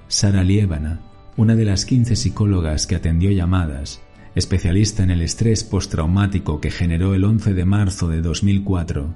Sara 0.08 0.46
Liébana, 0.46 1.02
una 1.36 1.56
de 1.56 1.66
las 1.66 1.86
15 1.86 2.16
psicólogas 2.16 2.88
que 2.88 2.96
atendió 2.96 3.30
llamadas, 3.32 4.02
especialista 4.36 5.04
en 5.04 5.12
el 5.12 5.22
estrés 5.22 5.64
postraumático 5.64 6.60
que 6.60 6.72
generó 6.72 7.14
el 7.14 7.24
11 7.24 7.54
de 7.54 7.66
marzo 7.66 8.10
de 8.10 8.22
2004, 8.22 9.14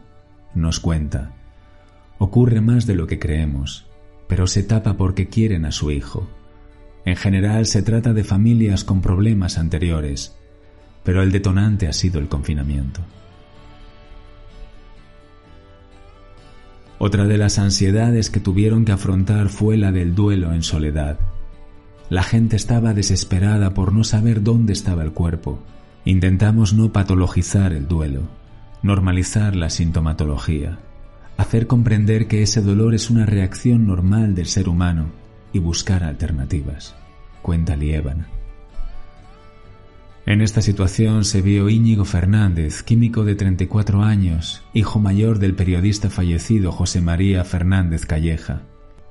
nos 0.53 0.79
cuenta. 0.79 1.33
Ocurre 2.19 2.61
más 2.61 2.85
de 2.85 2.95
lo 2.95 3.07
que 3.07 3.19
creemos, 3.19 3.85
pero 4.27 4.47
se 4.47 4.63
tapa 4.63 4.97
porque 4.97 5.27
quieren 5.27 5.65
a 5.65 5.71
su 5.71 5.91
hijo. 5.91 6.27
En 7.05 7.15
general 7.15 7.65
se 7.65 7.81
trata 7.81 8.13
de 8.13 8.23
familias 8.23 8.83
con 8.83 9.01
problemas 9.01 9.57
anteriores, 9.57 10.35
pero 11.03 11.21
el 11.21 11.31
detonante 11.31 11.87
ha 11.87 11.93
sido 11.93 12.19
el 12.19 12.27
confinamiento. 12.27 13.01
Otra 16.99 17.25
de 17.25 17.37
las 17.37 17.59
ansiedades 17.59 18.29
que 18.29 18.39
tuvieron 18.39 18.83
que 18.83 18.91
afrontar 18.91 19.49
fue 19.49 19.77
la 19.77 19.91
del 19.91 20.15
duelo 20.15 20.51
en 20.51 20.63
soledad. 20.63 21.19
La 22.09 22.23
gente 22.23 22.55
estaba 22.55 22.93
desesperada 22.93 23.73
por 23.73 23.93
no 23.93 24.05
saber 24.05 24.41
dónde 24.41 24.71
estaba 24.71 25.03
el 25.03 25.11
cuerpo. 25.11 25.59
Intentamos 26.05 26.73
no 26.73 26.93
patologizar 26.93 27.73
el 27.73 27.87
duelo, 27.87 28.21
normalizar 28.81 29.57
la 29.57 29.69
sintomatología, 29.69 30.79
hacer 31.35 31.67
comprender 31.67 32.27
que 32.27 32.43
ese 32.43 32.61
dolor 32.61 32.95
es 32.95 33.09
una 33.09 33.25
reacción 33.25 33.85
normal 33.85 34.35
del 34.35 34.45
ser 34.45 34.69
humano 34.69 35.07
y 35.51 35.59
buscar 35.59 36.05
alternativas, 36.05 36.95
cuenta 37.41 37.75
Liébana. 37.75 38.29
En 40.25 40.41
esta 40.41 40.61
situación 40.61 41.25
se 41.25 41.41
vio 41.41 41.69
Íñigo 41.69 42.05
Fernández, 42.05 42.83
químico 42.83 43.25
de 43.25 43.35
34 43.35 44.01
años, 44.03 44.63
hijo 44.73 44.99
mayor 44.99 45.39
del 45.39 45.55
periodista 45.55 46.09
fallecido 46.09 46.71
José 46.71 47.01
María 47.01 47.43
Fernández 47.43 48.05
Calleja. 48.05 48.61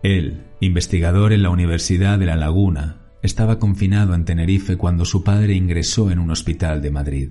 Él, 0.02 0.44
investigador 0.60 1.32
en 1.32 1.42
la 1.42 1.50
Universidad 1.50 2.18
de 2.18 2.26
La 2.26 2.36
Laguna, 2.36 3.02
estaba 3.22 3.58
confinado 3.58 4.14
en 4.14 4.24
Tenerife 4.24 4.76
cuando 4.76 5.04
su 5.04 5.24
padre 5.24 5.54
ingresó 5.54 6.10
en 6.10 6.18
un 6.18 6.30
hospital 6.30 6.80
de 6.80 6.90
Madrid. 6.90 7.30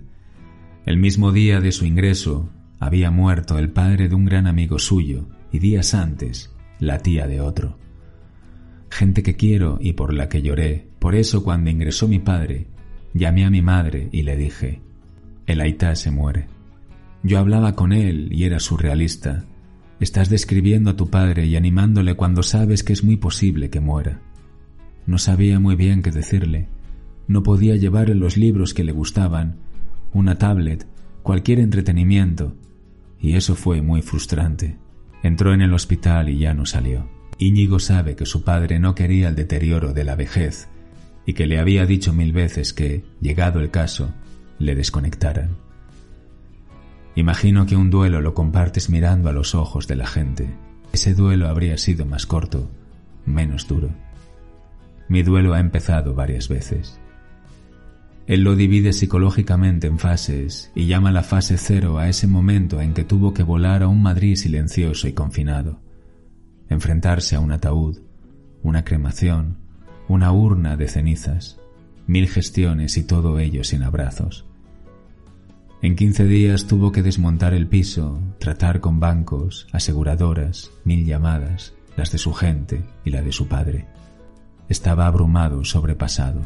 El 0.86 0.98
mismo 0.98 1.32
día 1.32 1.62
de 1.62 1.72
su 1.72 1.86
ingreso 1.86 2.50
había 2.80 3.12
muerto 3.12 3.58
el 3.58 3.70
padre 3.70 4.10
de 4.10 4.16
un 4.16 4.26
gran 4.26 4.46
amigo 4.46 4.78
suyo 4.78 5.28
y 5.52 5.60
días 5.60 5.94
antes 5.94 6.54
la 6.80 7.00
tía 7.00 7.28
de 7.28 7.42
otro. 7.42 7.78
Gente 8.90 9.24
que 9.24 9.36
quiero 9.36 9.78
y 9.82 9.94
por 9.94 10.14
la 10.14 10.30
que 10.30 10.42
lloré. 10.42 10.88
Por 11.00 11.16
eso 11.16 11.44
cuando 11.44 11.70
ingresó 11.70 12.08
mi 12.08 12.20
padre, 12.20 12.68
llamé 13.14 13.46
a 13.46 13.50
mi 13.50 13.62
madre 13.62 14.10
y 14.12 14.24
le 14.24 14.36
dije, 14.36 14.82
el 15.46 15.62
Aitá 15.62 15.96
se 15.96 16.12
muere. 16.12 16.48
Yo 17.24 17.40
hablaba 17.40 17.74
con 17.74 17.94
él 17.94 18.30
y 18.32 18.44
era 18.44 18.60
surrealista. 18.60 19.46
Estás 20.00 20.30
describiendo 20.30 20.90
a 20.90 20.96
tu 20.96 21.10
padre 21.10 21.46
y 21.46 21.56
animándole 21.56 22.16
cuando 22.16 22.44
sabes 22.44 22.84
que 22.84 22.94
es 22.94 23.04
muy 23.04 23.18
posible 23.18 23.70
que 23.70 23.80
muera. 23.80 24.22
No 25.06 25.18
sabía 25.18 25.60
muy 25.60 25.76
bien 25.76 26.02
qué 26.02 26.12
decirle. 26.12 26.68
No 27.28 27.44
podía 27.44 27.76
llevarle 27.76 28.16
los 28.16 28.38
libros 28.38 28.74
que 28.74 28.84
le 28.84 28.92
gustaban 28.92 29.58
una 30.16 30.38
tablet, 30.38 30.88
cualquier 31.24 31.60
entretenimiento, 31.60 32.56
y 33.20 33.36
eso 33.36 33.56
fue 33.56 33.82
muy 33.82 34.02
frustrante. 34.02 34.78
Entró 35.24 35.54
en 35.54 35.62
el 35.62 35.74
hospital 35.74 36.30
y 36.30 36.40
ya 36.40 36.54
no 36.54 36.66
salió. 36.66 37.10
Íñigo 37.38 37.80
sabe 37.80 38.16
que 38.16 38.26
su 38.26 38.44
padre 38.44 38.80
no 38.80 38.96
quería 38.96 39.28
el 39.28 39.36
deterioro 39.36 39.92
de 39.92 40.06
la 40.06 40.16
vejez 40.16 40.70
y 41.26 41.34
que 41.34 41.48
le 41.48 41.60
había 41.60 41.86
dicho 41.86 42.14
mil 42.14 42.32
veces 42.32 42.72
que, 42.72 43.04
llegado 43.20 43.60
el 43.60 43.72
caso, 43.72 44.14
le 44.58 44.74
desconectaran. 44.74 45.65
Imagino 47.16 47.66
que 47.66 47.78
un 47.78 47.90
duelo 47.90 48.20
lo 48.20 48.34
compartes 48.34 48.90
mirando 48.90 49.30
a 49.30 49.34
los 49.34 49.56
ojos 49.56 49.88
de 49.88 49.96
la 49.96 50.06
gente. 50.06 50.54
Ese 50.92 51.14
duelo 51.14 51.48
habría 51.48 51.78
sido 51.78 52.06
más 52.06 52.26
corto, 52.26 52.70
menos 53.26 53.68
duro. 53.68 53.90
Mi 55.08 55.24
duelo 55.24 55.54
ha 55.54 55.60
empezado 55.60 56.14
varias 56.14 56.50
veces. 56.50 57.00
Él 58.28 58.42
lo 58.42 58.56
divide 58.56 58.92
psicológicamente 58.92 59.88
en 59.88 60.00
fases 60.00 60.72
y 60.76 60.88
llama 60.88 61.12
la 61.12 61.24
fase 61.24 61.58
cero 61.58 62.00
a 62.00 62.10
ese 62.10 62.28
momento 62.28 62.82
en 62.82 62.94
que 62.94 63.04
tuvo 63.04 63.34
que 63.34 63.44
volar 63.44 63.84
a 63.84 63.88
un 63.88 64.02
Madrid 64.02 64.36
silencioso 64.36 65.08
y 65.08 65.14
confinado, 65.14 65.80
enfrentarse 66.70 67.36
a 67.36 67.40
un 67.40 67.52
ataúd, 67.52 68.00
una 68.64 68.84
cremación, 68.84 69.58
una 70.08 70.32
urna 70.32 70.76
de 70.76 70.88
cenizas, 70.88 71.60
mil 72.08 72.28
gestiones 72.28 72.98
y 72.98 73.04
todo 73.04 73.40
ello 73.40 73.64
sin 73.64 73.84
abrazos. 73.84 74.46
En 75.86 75.96
quince 75.96 76.26
días 76.26 76.66
tuvo 76.66 76.92
que 76.92 77.04
desmontar 77.04 77.54
el 77.54 77.68
piso, 77.68 78.20
tratar 78.40 78.80
con 78.82 79.00
bancos, 79.00 79.68
aseguradoras, 79.72 80.72
mil 80.84 81.06
llamadas, 81.06 81.76
las 81.96 82.12
de 82.12 82.18
su 82.18 82.34
gente 82.34 82.84
y 83.04 83.12
la 83.12 83.22
de 83.22 83.32
su 83.32 83.48
padre. 83.48 83.86
Estaba 84.68 85.06
abrumado, 85.06 85.64
sobrepasado. 85.64 86.42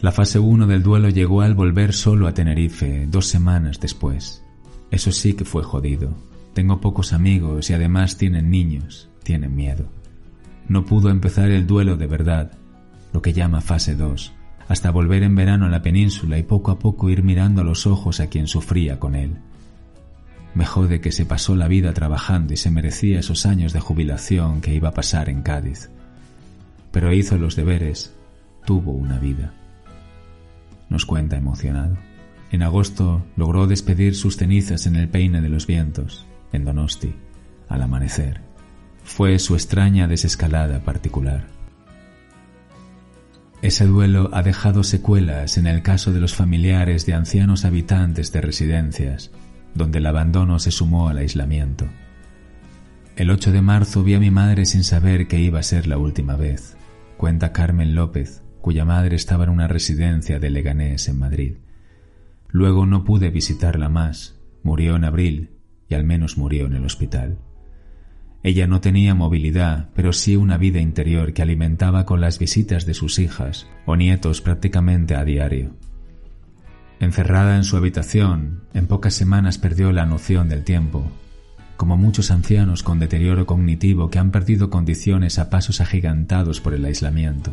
La 0.00 0.12
fase 0.12 0.38
1 0.38 0.68
del 0.68 0.84
duelo 0.84 1.08
llegó 1.08 1.40
al 1.40 1.54
volver 1.56 1.92
solo 1.92 2.28
a 2.28 2.32
Tenerife 2.32 3.08
dos 3.08 3.26
semanas 3.26 3.80
después. 3.80 4.44
Eso 4.92 5.10
sí 5.10 5.34
que 5.34 5.44
fue 5.44 5.64
jodido. 5.64 6.14
Tengo 6.54 6.80
pocos 6.80 7.12
amigos 7.12 7.70
y 7.70 7.74
además 7.74 8.18
tienen 8.18 8.52
niños, 8.52 9.08
tienen 9.24 9.56
miedo. 9.56 9.86
No 10.68 10.84
pudo 10.84 11.10
empezar 11.10 11.50
el 11.50 11.66
duelo 11.66 11.96
de 11.96 12.06
verdad, 12.06 12.52
lo 13.12 13.20
que 13.20 13.32
llama 13.32 13.62
fase 13.62 13.96
2, 13.96 14.32
hasta 14.68 14.90
volver 14.90 15.22
en 15.22 15.34
verano 15.34 15.66
a 15.66 15.68
la 15.68 15.82
península 15.82 16.38
y 16.38 16.42
poco 16.42 16.70
a 16.70 16.78
poco 16.78 17.10
ir 17.10 17.22
mirando 17.22 17.60
a 17.60 17.64
los 17.64 17.86
ojos 17.86 18.20
a 18.20 18.28
quien 18.28 18.46
sufría 18.46 18.98
con 18.98 19.14
él. 19.14 19.36
Me 20.54 20.66
jode 20.66 21.00
que 21.00 21.12
se 21.12 21.24
pasó 21.24 21.56
la 21.56 21.68
vida 21.68 21.94
trabajando 21.94 22.52
y 22.52 22.56
se 22.56 22.70
merecía 22.70 23.20
esos 23.20 23.46
años 23.46 23.72
de 23.72 23.80
jubilación 23.80 24.60
que 24.60 24.74
iba 24.74 24.90
a 24.90 24.94
pasar 24.94 25.28
en 25.28 25.42
Cádiz. 25.42 25.90
Pero 26.90 27.12
hizo 27.12 27.38
los 27.38 27.56
deberes, 27.56 28.14
tuvo 28.64 28.92
una 28.92 29.18
vida 29.18 29.54
nos 30.92 31.06
cuenta 31.06 31.36
emocionado. 31.36 31.96
En 32.52 32.62
agosto 32.62 33.24
logró 33.34 33.66
despedir 33.66 34.14
sus 34.14 34.36
cenizas 34.36 34.86
en 34.86 34.94
el 34.94 35.08
peine 35.08 35.40
de 35.40 35.48
los 35.48 35.66
vientos, 35.66 36.26
en 36.52 36.64
Donosti, 36.64 37.14
al 37.68 37.82
amanecer. 37.82 38.42
Fue 39.02 39.38
su 39.38 39.54
extraña 39.54 40.06
desescalada 40.06 40.84
particular. 40.84 41.46
Ese 43.62 43.86
duelo 43.86 44.28
ha 44.32 44.42
dejado 44.42 44.82
secuelas 44.82 45.56
en 45.56 45.68
el 45.68 45.82
caso 45.82 46.12
de 46.12 46.18
los 46.18 46.34
familiares 46.34 47.06
de 47.06 47.14
ancianos 47.14 47.64
habitantes 47.64 48.32
de 48.32 48.40
residencias, 48.40 49.30
donde 49.72 49.98
el 49.98 50.06
abandono 50.06 50.58
se 50.58 50.72
sumó 50.72 51.08
al 51.08 51.18
aislamiento. 51.18 51.86
El 53.14 53.30
8 53.30 53.52
de 53.52 53.62
marzo 53.62 54.02
vi 54.02 54.14
a 54.14 54.18
mi 54.18 54.32
madre 54.32 54.66
sin 54.66 54.82
saber 54.82 55.28
que 55.28 55.38
iba 55.38 55.60
a 55.60 55.62
ser 55.62 55.86
la 55.86 55.96
última 55.96 56.34
vez, 56.34 56.76
cuenta 57.16 57.52
Carmen 57.52 57.94
López, 57.94 58.42
cuya 58.60 58.84
madre 58.84 59.14
estaba 59.14 59.44
en 59.44 59.50
una 59.50 59.68
residencia 59.68 60.40
de 60.40 60.50
Leganés 60.50 61.06
en 61.06 61.20
Madrid. 61.20 61.54
Luego 62.48 62.84
no 62.84 63.04
pude 63.04 63.30
visitarla 63.30 63.88
más, 63.88 64.40
murió 64.64 64.96
en 64.96 65.04
abril 65.04 65.50
y 65.88 65.94
al 65.94 66.02
menos 66.02 66.36
murió 66.36 66.66
en 66.66 66.74
el 66.74 66.84
hospital. 66.84 67.38
Ella 68.42 68.66
no 68.66 68.80
tenía 68.80 69.14
movilidad, 69.14 69.90
pero 69.94 70.12
sí 70.12 70.34
una 70.34 70.58
vida 70.58 70.80
interior 70.80 71.32
que 71.32 71.42
alimentaba 71.42 72.04
con 72.04 72.20
las 72.20 72.38
visitas 72.38 72.86
de 72.86 72.94
sus 72.94 73.18
hijas 73.18 73.68
o 73.86 73.94
nietos 73.94 74.40
prácticamente 74.40 75.14
a 75.14 75.24
diario. 75.24 75.76
Encerrada 76.98 77.56
en 77.56 77.64
su 77.64 77.76
habitación, 77.76 78.62
en 78.74 78.86
pocas 78.86 79.14
semanas 79.14 79.58
perdió 79.58 79.92
la 79.92 80.06
noción 80.06 80.48
del 80.48 80.64
tiempo, 80.64 81.10
como 81.76 81.96
muchos 81.96 82.30
ancianos 82.30 82.82
con 82.82 82.98
deterioro 82.98 83.46
cognitivo 83.46 84.10
que 84.10 84.18
han 84.18 84.30
perdido 84.30 84.70
condiciones 84.70 85.38
a 85.38 85.50
pasos 85.50 85.80
agigantados 85.80 86.60
por 86.60 86.74
el 86.74 86.84
aislamiento. 86.84 87.52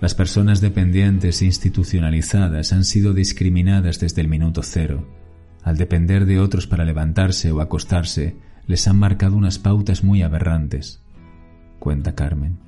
Las 0.00 0.14
personas 0.14 0.60
dependientes 0.60 1.42
e 1.42 1.46
institucionalizadas 1.46 2.72
han 2.72 2.84
sido 2.84 3.14
discriminadas 3.14 3.98
desde 3.98 4.20
el 4.20 4.28
minuto 4.28 4.62
cero. 4.62 5.06
Al 5.62 5.76
depender 5.76 6.26
de 6.26 6.38
otros 6.38 6.66
para 6.66 6.84
levantarse 6.84 7.50
o 7.50 7.60
acostarse, 7.60 8.36
les 8.66 8.86
han 8.88 8.98
marcado 8.98 9.36
unas 9.36 9.58
pautas 9.58 10.02
muy 10.02 10.22
aberrantes, 10.22 11.02
cuenta 11.78 12.14
Carmen. 12.14 12.58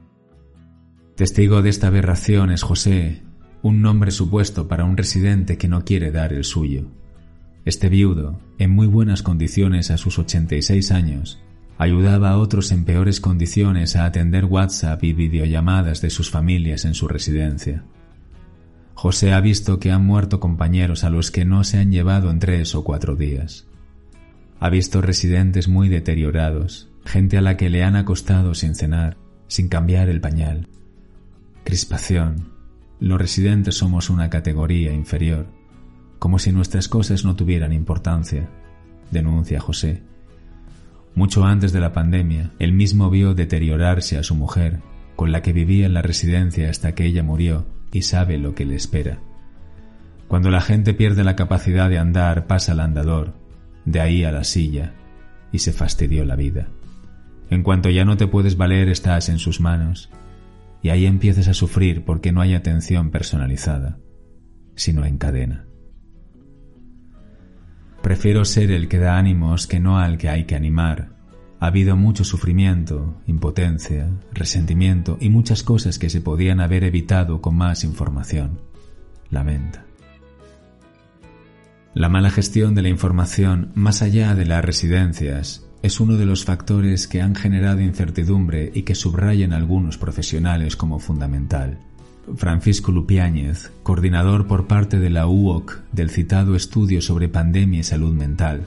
Testigo 1.17 1.63
de 1.63 1.71
esta 1.71 1.89
aberración 1.89 2.51
es 2.51 2.63
José, 2.63 3.23
un 3.63 3.83
nombre 3.83 4.11
supuesto 4.11 4.69
para 4.69 4.85
un 4.85 4.97
residente 4.97 5.59
que 5.59 5.69
no 5.69 5.85
quiere 5.85 6.13
dar 6.13 6.33
el 6.33 6.45
suyo. 6.45 6.87
Este 7.65 7.89
viudo, 7.89 8.39
en 8.59 8.71
muy 8.71 8.87
buenas 8.87 9.23
condiciones 9.23 9.91
a 9.91 9.99
sus 9.99 10.19
86 10.19 10.93
años, 10.93 11.41
ayudaba 11.77 12.31
a 12.31 12.39
otros 12.39 12.73
en 12.73 12.85
peores 12.85 13.21
condiciones 13.21 13.97
a 13.97 14.05
atender 14.05 14.45
WhatsApp 14.45 15.03
y 15.05 15.13
videollamadas 15.13 16.01
de 16.01 16.11
sus 16.11 16.31
familias 16.31 16.85
en 16.85 16.95
su 16.95 17.09
residencia. 17.09 17.85
José 18.95 19.33
ha 19.33 19.41
visto 19.41 19.79
que 19.79 19.93
han 19.93 20.05
muerto 20.05 20.41
compañeros 20.41 21.05
a 21.05 21.11
los 21.11 21.31
que 21.31 21.45
no 21.45 21.63
se 21.63 21.79
han 21.79 21.93
llevado 21.93 22.31
en 22.31 22.41
tres 22.41 22.75
o 22.75 22.83
cuatro 22.83 23.15
días. 23.15 23.69
Ha 24.61 24.71
visto 24.71 25.01
residentes 25.01 25.69
muy 25.69 25.89
deteriorados, 25.89 26.91
gente 27.05 27.39
a 27.39 27.41
la 27.41 27.57
que 27.57 27.71
le 27.71 27.85
han 27.85 27.95
acostado 27.95 28.55
sin 28.55 28.75
cenar, 28.75 29.17
sin 29.47 29.69
cambiar 29.69 30.09
el 30.09 30.21
pañal. 30.21 30.69
Crispación. 31.65 32.53
Los 32.99 33.21
residentes 33.21 33.77
somos 33.77 34.11
una 34.11 34.31
categoría 34.31 34.93
inferior, 34.93 35.47
como 36.19 36.41
si 36.41 36.51
nuestras 36.51 36.89
cosas 36.89 37.25
no 37.25 37.37
tuvieran 37.37 37.73
importancia, 37.73 38.49
denuncia 39.13 39.61
José. 39.61 40.03
Mucho 41.15 41.45
antes 41.45 41.73
de 41.73 41.81
la 41.81 41.93
pandemia, 41.93 42.53
él 42.59 42.73
mismo 42.73 43.11
vio 43.11 43.35
deteriorarse 43.35 44.19
a 44.19 44.25
su 44.25 44.35
mujer, 44.35 44.81
con 45.15 45.31
la 45.31 45.41
que 45.43 45.53
vivía 45.53 45.87
en 45.87 45.95
la 45.95 46.03
residencia 46.03 46.69
hasta 46.69 46.95
que 46.95 47.05
ella 47.05 47.23
murió, 47.23 47.67
y 47.93 48.03
sabe 48.03 48.39
lo 48.39 48.55
que 48.55 48.67
le 48.67 48.75
espera. 48.75 49.21
Cuando 50.27 50.51
la 50.51 50.61
gente 50.61 50.95
pierde 50.95 51.25
la 51.25 51.37
capacidad 51.37 51.89
de 51.89 51.99
andar, 51.99 52.47
pasa 52.47 52.73
al 52.73 52.81
andador, 52.81 53.35
de 53.91 54.01
ahí 54.01 54.25
a 54.25 54.33
la 54.33 54.45
silla, 54.45 54.95
y 55.53 55.59
se 55.59 55.73
fastidió 55.73 56.25
la 56.25 56.37
vida. 56.37 56.69
En 57.51 57.63
cuanto 57.63 57.91
ya 57.91 58.05
no 58.05 58.17
te 58.17 58.27
puedes 58.27 58.57
valer, 58.57 58.89
estás 58.89 59.29
en 59.29 59.39
sus 59.39 59.61
manos, 59.61 60.11
y 60.83 60.91
ahí 60.91 61.07
empiezas 61.07 61.49
a 61.49 61.55
sufrir 61.55 62.05
porque 62.05 62.33
no 62.33 62.41
hay 62.41 62.55
atención 62.55 63.11
personalizada, 63.11 63.99
sino 64.75 65.05
en 65.05 65.19
cadena. 65.19 65.67
Prefiero 68.03 68.45
ser 68.45 68.71
el 68.71 68.89
que 68.89 68.99
da 68.99 69.19
ánimos 69.19 69.67
que 69.67 69.81
no 69.81 69.99
al 69.99 70.19
que 70.19 70.29
hay 70.29 70.45
que 70.45 70.55
animar. 70.55 71.17
Ha 71.61 71.67
habido 71.67 71.97
mucho 71.97 72.23
sufrimiento, 72.23 73.21
impotencia, 73.27 74.09
resentimiento 74.33 75.19
y 75.21 75.31
muchas 75.31 75.65
cosas 75.65 75.99
que 75.99 76.09
se 76.09 76.21
podían 76.21 76.61
haber 76.61 76.85
evitado 76.85 77.41
con 77.41 77.57
más 77.57 77.83
información. 77.83 78.61
Lamenta. 79.31 79.88
La 81.95 82.09
mala 82.09 82.31
gestión 82.31 82.75
de 82.75 82.83
la 82.83 82.91
información 82.91 83.73
más 83.75 84.03
allá 84.03 84.35
de 84.35 84.45
las 84.45 84.65
residencias 84.65 85.67
es 85.83 86.01
uno 86.01 86.17
de 86.17 86.27
los 86.27 86.45
factores 86.45 87.09
que 87.09 87.23
han 87.23 87.35
generado 87.35 87.81
incertidumbre 87.81 88.71
y 88.75 88.83
que 88.83 88.95
subrayan 88.95 89.53
algunos 89.53 89.97
profesionales 89.97 90.77
como 90.77 90.99
fundamental. 90.99 91.79
Francisco 92.37 92.93
Lupiáñez, 92.93 93.73
coordinador 93.83 94.47
por 94.47 94.67
parte 94.67 94.99
de 94.99 95.09
la 95.09 95.27
UOC 95.27 95.79
del 95.93 96.11
citado 96.11 96.55
estudio 96.57 97.01
sobre 97.01 97.29
pandemia 97.29 97.81
y 97.81 97.85
salud 97.85 98.13
mental, 98.13 98.67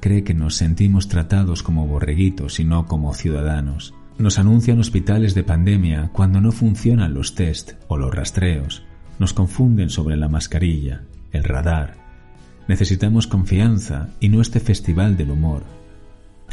cree 0.00 0.24
que 0.24 0.34
nos 0.34 0.56
sentimos 0.56 1.08
tratados 1.08 1.62
como 1.62 1.86
borreguitos 1.86 2.58
y 2.58 2.64
no 2.64 2.86
como 2.86 3.12
ciudadanos. 3.12 3.94
Nos 4.18 4.38
anuncian 4.38 4.78
hospitales 4.78 5.34
de 5.34 5.44
pandemia 5.44 6.10
cuando 6.12 6.40
no 6.40 6.52
funcionan 6.52 7.12
los 7.12 7.34
test 7.34 7.72
o 7.88 7.98
los 7.98 8.14
rastreos. 8.14 8.84
Nos 9.18 9.34
confunden 9.34 9.90
sobre 9.90 10.16
la 10.16 10.28
mascarilla, 10.28 11.02
el 11.32 11.44
radar. 11.44 12.09
Necesitamos 12.68 13.26
confianza 13.26 14.08
y 14.20 14.28
no 14.28 14.40
este 14.40 14.60
festival 14.60 15.16
del 15.16 15.30
humor. 15.30 15.64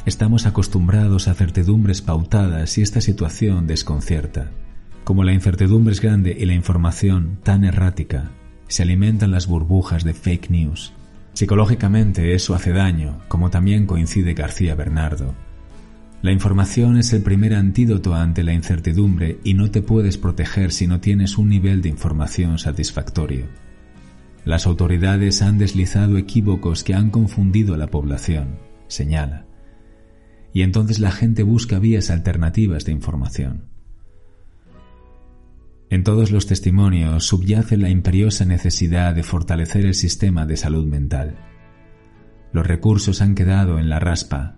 Estamos 0.06 0.46
acostumbrados 0.46 1.28
a 1.28 1.34
certidumbres 1.34 2.02
pautadas 2.02 2.78
y 2.78 2.82
esta 2.82 3.02
situación 3.02 3.67
desconcierta. 3.67 4.52
Como 5.04 5.24
la 5.24 5.34
incertidumbre 5.34 5.93
es 5.93 6.02
grande 6.02 6.36
y 6.39 6.46
la 6.46 6.54
información 6.54 7.39
tan 7.43 7.63
errática, 7.63 8.32
se 8.67 8.84
alimentan 8.84 9.32
las 9.32 9.48
burbujas 9.48 10.04
de 10.04 10.13
fake 10.13 10.50
news. 10.50 10.93
Psicológicamente 11.34 12.34
eso 12.34 12.56
hace 12.56 12.72
daño, 12.72 13.20
como 13.28 13.50
también 13.50 13.86
coincide 13.86 14.34
García 14.34 14.76
Bernardo. 14.76 15.36
La 16.22 16.32
información 16.32 16.98
es 16.98 17.13
el 17.13 17.22
primer 17.22 17.54
antídoto 17.54 18.15
ante 18.15 18.43
la 18.43 18.54
incertidumbre 18.54 19.39
y 19.43 19.54
no 19.54 19.70
te 19.70 19.84
puedes 19.84 20.17
proteger 20.17 20.72
si 20.72 20.88
no 20.88 21.00
tienes 21.00 21.38
un 21.38 21.50
nivel 21.50 21.82
de 21.82 21.89
información 21.89 22.58
satisfactorio. 22.58 23.46
Las 24.47 24.65
autoridades 24.65 25.41
han 25.41 25.57
deslizado 25.57 26.17
equívocos 26.17 26.86
que 26.86 26.93
han 26.93 27.10
confundido 27.10 27.73
a 27.73 27.77
la 27.77 27.88
población, 27.88 28.60
señala. 28.88 29.45
Y 30.53 30.62
entonces 30.62 30.99
la 30.99 31.12
gente 31.12 31.43
busca 31.43 31.79
vías 31.79 32.10
alternativas 32.10 32.86
de 32.86 32.93
información. 32.93 33.65
En 35.89 36.05
todos 36.05 36.31
los 36.31 36.47
testimonios 36.47 37.25
subyace 37.25 37.75
la 37.75 37.89
imperiosa 37.89 38.45
necesidad 38.45 39.13
de 39.13 39.23
fortalecer 39.23 39.86
el 39.86 39.95
sistema 39.95 40.45
de 40.45 40.55
salud 40.55 40.86
mental. 40.86 41.36
Los 42.53 42.65
recursos 42.65 43.21
han 43.21 43.36
quedado 43.36 43.79
en 43.79 43.89
la 43.89 43.99
raspa. 43.99 44.55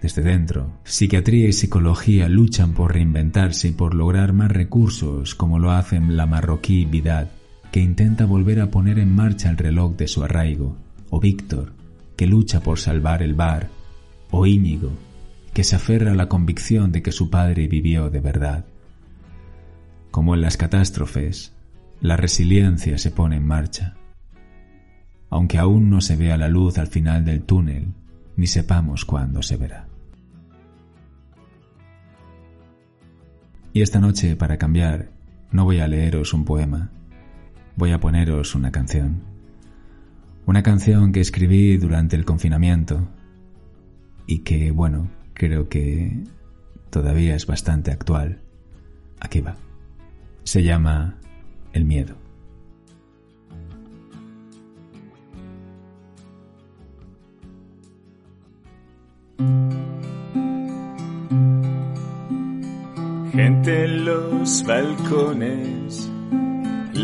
Desde 0.00 0.22
dentro, 0.22 0.80
psiquiatría 0.84 1.46
y 1.46 1.52
psicología 1.52 2.26
luchan 2.26 2.72
por 2.72 2.94
reinventarse 2.94 3.68
y 3.68 3.72
por 3.72 3.94
lograr 3.94 4.32
más 4.32 4.50
recursos 4.50 5.34
como 5.34 5.58
lo 5.58 5.72
hacen 5.72 6.16
la 6.16 6.24
marroquí 6.24 6.86
Vidal, 6.86 7.32
que 7.70 7.80
intenta 7.80 8.24
volver 8.26 8.60
a 8.60 8.70
poner 8.70 8.98
en 8.98 9.14
marcha 9.14 9.50
el 9.50 9.56
reloj 9.56 9.96
de 9.96 10.08
su 10.08 10.24
arraigo, 10.24 10.76
o 11.08 11.20
Víctor, 11.20 11.72
que 12.16 12.26
lucha 12.26 12.60
por 12.60 12.78
salvar 12.78 13.22
el 13.22 13.34
bar, 13.34 13.68
o 14.30 14.46
Íñigo, 14.46 14.90
que 15.52 15.64
se 15.64 15.76
aferra 15.76 16.12
a 16.12 16.14
la 16.14 16.28
convicción 16.28 16.92
de 16.92 17.02
que 17.02 17.12
su 17.12 17.30
padre 17.30 17.68
vivió 17.68 18.10
de 18.10 18.20
verdad. 18.20 18.64
Como 20.10 20.34
en 20.34 20.40
las 20.40 20.56
catástrofes, 20.56 21.52
la 22.00 22.16
resiliencia 22.16 22.98
se 22.98 23.10
pone 23.10 23.36
en 23.36 23.46
marcha. 23.46 23.94
Aunque 25.28 25.58
aún 25.58 25.90
no 25.90 26.00
se 26.00 26.16
vea 26.16 26.36
la 26.36 26.48
luz 26.48 26.78
al 26.78 26.88
final 26.88 27.24
del 27.24 27.42
túnel, 27.42 27.88
ni 28.36 28.46
sepamos 28.46 29.04
cuándo 29.04 29.42
se 29.42 29.56
verá. 29.56 29.86
Y 33.72 33.82
esta 33.82 34.00
noche, 34.00 34.34
para 34.34 34.56
cambiar, 34.56 35.10
no 35.52 35.64
voy 35.64 35.78
a 35.78 35.86
leeros 35.86 36.34
un 36.34 36.44
poema, 36.44 36.90
voy 37.80 37.90
a 37.90 37.98
poneros 37.98 38.54
una 38.54 38.70
canción. 38.70 39.22
Una 40.46 40.62
canción 40.62 41.10
que 41.10 41.20
escribí 41.20 41.76
durante 41.78 42.14
el 42.14 42.24
confinamiento 42.24 43.08
y 44.26 44.38
que, 44.44 44.70
bueno, 44.70 45.10
creo 45.34 45.68
que 45.68 46.22
todavía 46.90 47.34
es 47.34 47.46
bastante 47.46 47.90
actual. 47.90 48.40
Aquí 49.18 49.40
va 49.40 49.56
se 50.44 50.62
llama 50.62 51.16
el 51.72 51.84
miedo. 51.84 52.14
Gente 63.32 63.84
en 63.84 64.04
los 64.04 64.64
balcones, 64.64 66.10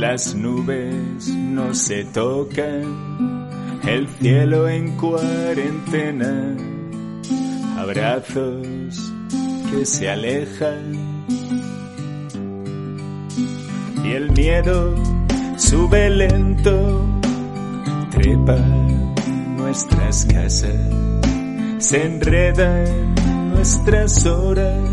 las 0.01 0.35
nubes 0.35 1.29
no 1.29 1.75
se 1.75 2.05
tocan, 2.05 3.81
el 3.87 4.07
cielo 4.09 4.69
en 4.69 4.95
cuarentena, 4.97 6.55
abrazos 7.79 9.13
que 9.71 9.87
se 9.87 10.11
alejan 10.11 11.25
y 14.05 14.11
el 14.11 14.31
miedo 14.33 14.95
sube 15.57 16.11
lento, 16.11 17.03
trepa 18.11 18.59
nuestras 19.57 20.27
casas, 20.27 20.77
se 21.79 22.05
enreda 22.05 22.85
en 22.85 23.15
nuestras 23.51 24.27
horas, 24.27 24.91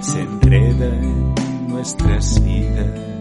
se 0.00 0.20
enreda 0.20 0.86
en 0.86 1.34
nuestras 1.68 2.42
vidas. 2.44 3.11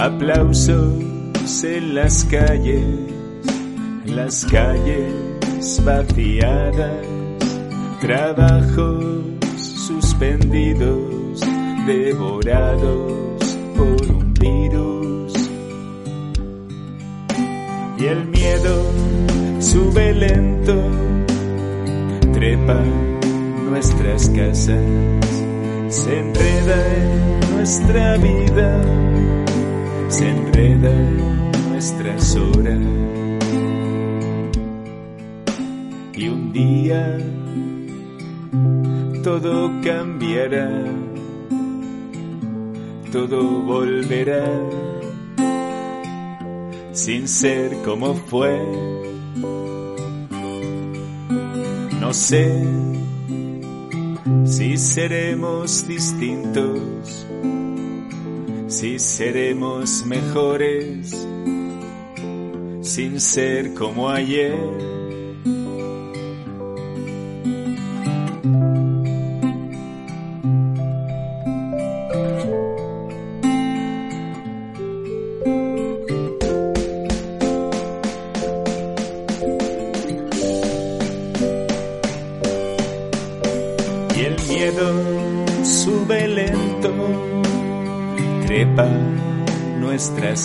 Aplausos 0.00 0.94
en 1.62 1.94
las 1.94 2.24
calles, 2.24 2.82
las 4.06 4.46
calles 4.46 5.78
vaciadas, 5.84 7.06
trabajos 8.00 9.04
suspendidos 9.58 11.40
devorados 11.86 13.58
por 13.76 14.10
un 14.10 14.32
virus. 14.40 15.34
Y 17.98 18.06
el 18.06 18.24
miedo 18.28 18.82
sube 19.58 20.14
lento, 20.14 20.82
trepa 22.32 22.82
nuestras 23.68 24.30
casas, 24.30 24.80
se 25.90 26.18
enreda 26.20 26.96
en 26.96 27.54
nuestra 27.54 28.16
vida, 28.16 28.82
se 30.10 30.28
enreda 30.28 30.92
en 30.92 31.70
nuestras 31.70 32.36
horas. 32.36 32.78
Y 36.14 36.28
un 36.28 36.52
día 36.52 37.18
todo 39.24 39.72
cambiará 39.82 40.68
todo 43.10 43.62
volverá 43.62 44.44
sin 46.92 47.26
ser 47.26 47.76
como 47.84 48.14
fue. 48.14 48.56
No 52.00 52.14
sé 52.14 52.64
si 54.44 54.76
seremos 54.76 55.86
distintos, 55.88 57.26
si 58.70 59.00
seremos 59.00 60.06
mejores, 60.06 61.10
sin 62.82 63.20
ser 63.20 63.74
como 63.74 64.08
ayer. 64.08 64.99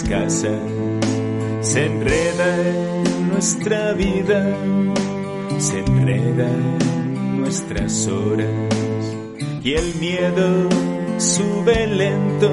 Se 0.04 1.86
enreda 1.86 2.58
en 2.68 3.30
nuestra 3.30 3.94
vida, 3.94 4.58
se 5.58 5.80
enreda 5.80 6.50
en 6.50 7.40
nuestras 7.40 8.06
horas 8.08 8.50
y 9.64 9.74
el 9.74 9.96
miedo 9.96 10.70
sube 11.18 11.88
lento, 11.88 12.52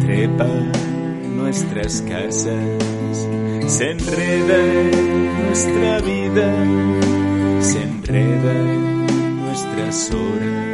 trepa 0.00 0.46
nuestras 1.34 2.00
casas, 2.02 3.28
se 3.66 3.90
enreda 3.90 4.56
en 4.56 5.46
nuestra 5.46 6.00
vida, 6.00 7.60
se 7.60 7.82
enreda 7.82 8.52
en 8.52 9.40
nuestras 9.46 10.10
horas. 10.12 10.68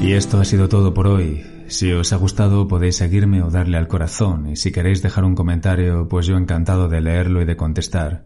Y 0.00 0.14
esto 0.14 0.40
ha 0.40 0.44
sido 0.46 0.66
todo 0.70 0.94
por 0.94 1.06
hoy. 1.06 1.49
Si 1.70 1.92
os 1.92 2.12
ha 2.12 2.16
gustado 2.16 2.66
podéis 2.66 2.96
seguirme 2.96 3.42
o 3.42 3.48
darle 3.48 3.78
al 3.78 3.86
corazón 3.86 4.48
y 4.48 4.56
si 4.56 4.72
queréis 4.72 5.02
dejar 5.02 5.22
un 5.22 5.36
comentario 5.36 6.08
pues 6.08 6.26
yo 6.26 6.36
encantado 6.36 6.88
de 6.88 7.00
leerlo 7.00 7.40
y 7.40 7.44
de 7.44 7.56
contestar. 7.56 8.24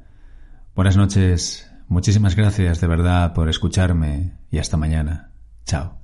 Buenas 0.74 0.96
noches, 0.96 1.70
muchísimas 1.86 2.36
gracias 2.36 2.80
de 2.80 2.86
verdad 2.86 3.34
por 3.34 3.50
escucharme 3.50 4.32
y 4.50 4.58
hasta 4.58 4.78
mañana. 4.78 5.30
Chao. 5.66 6.03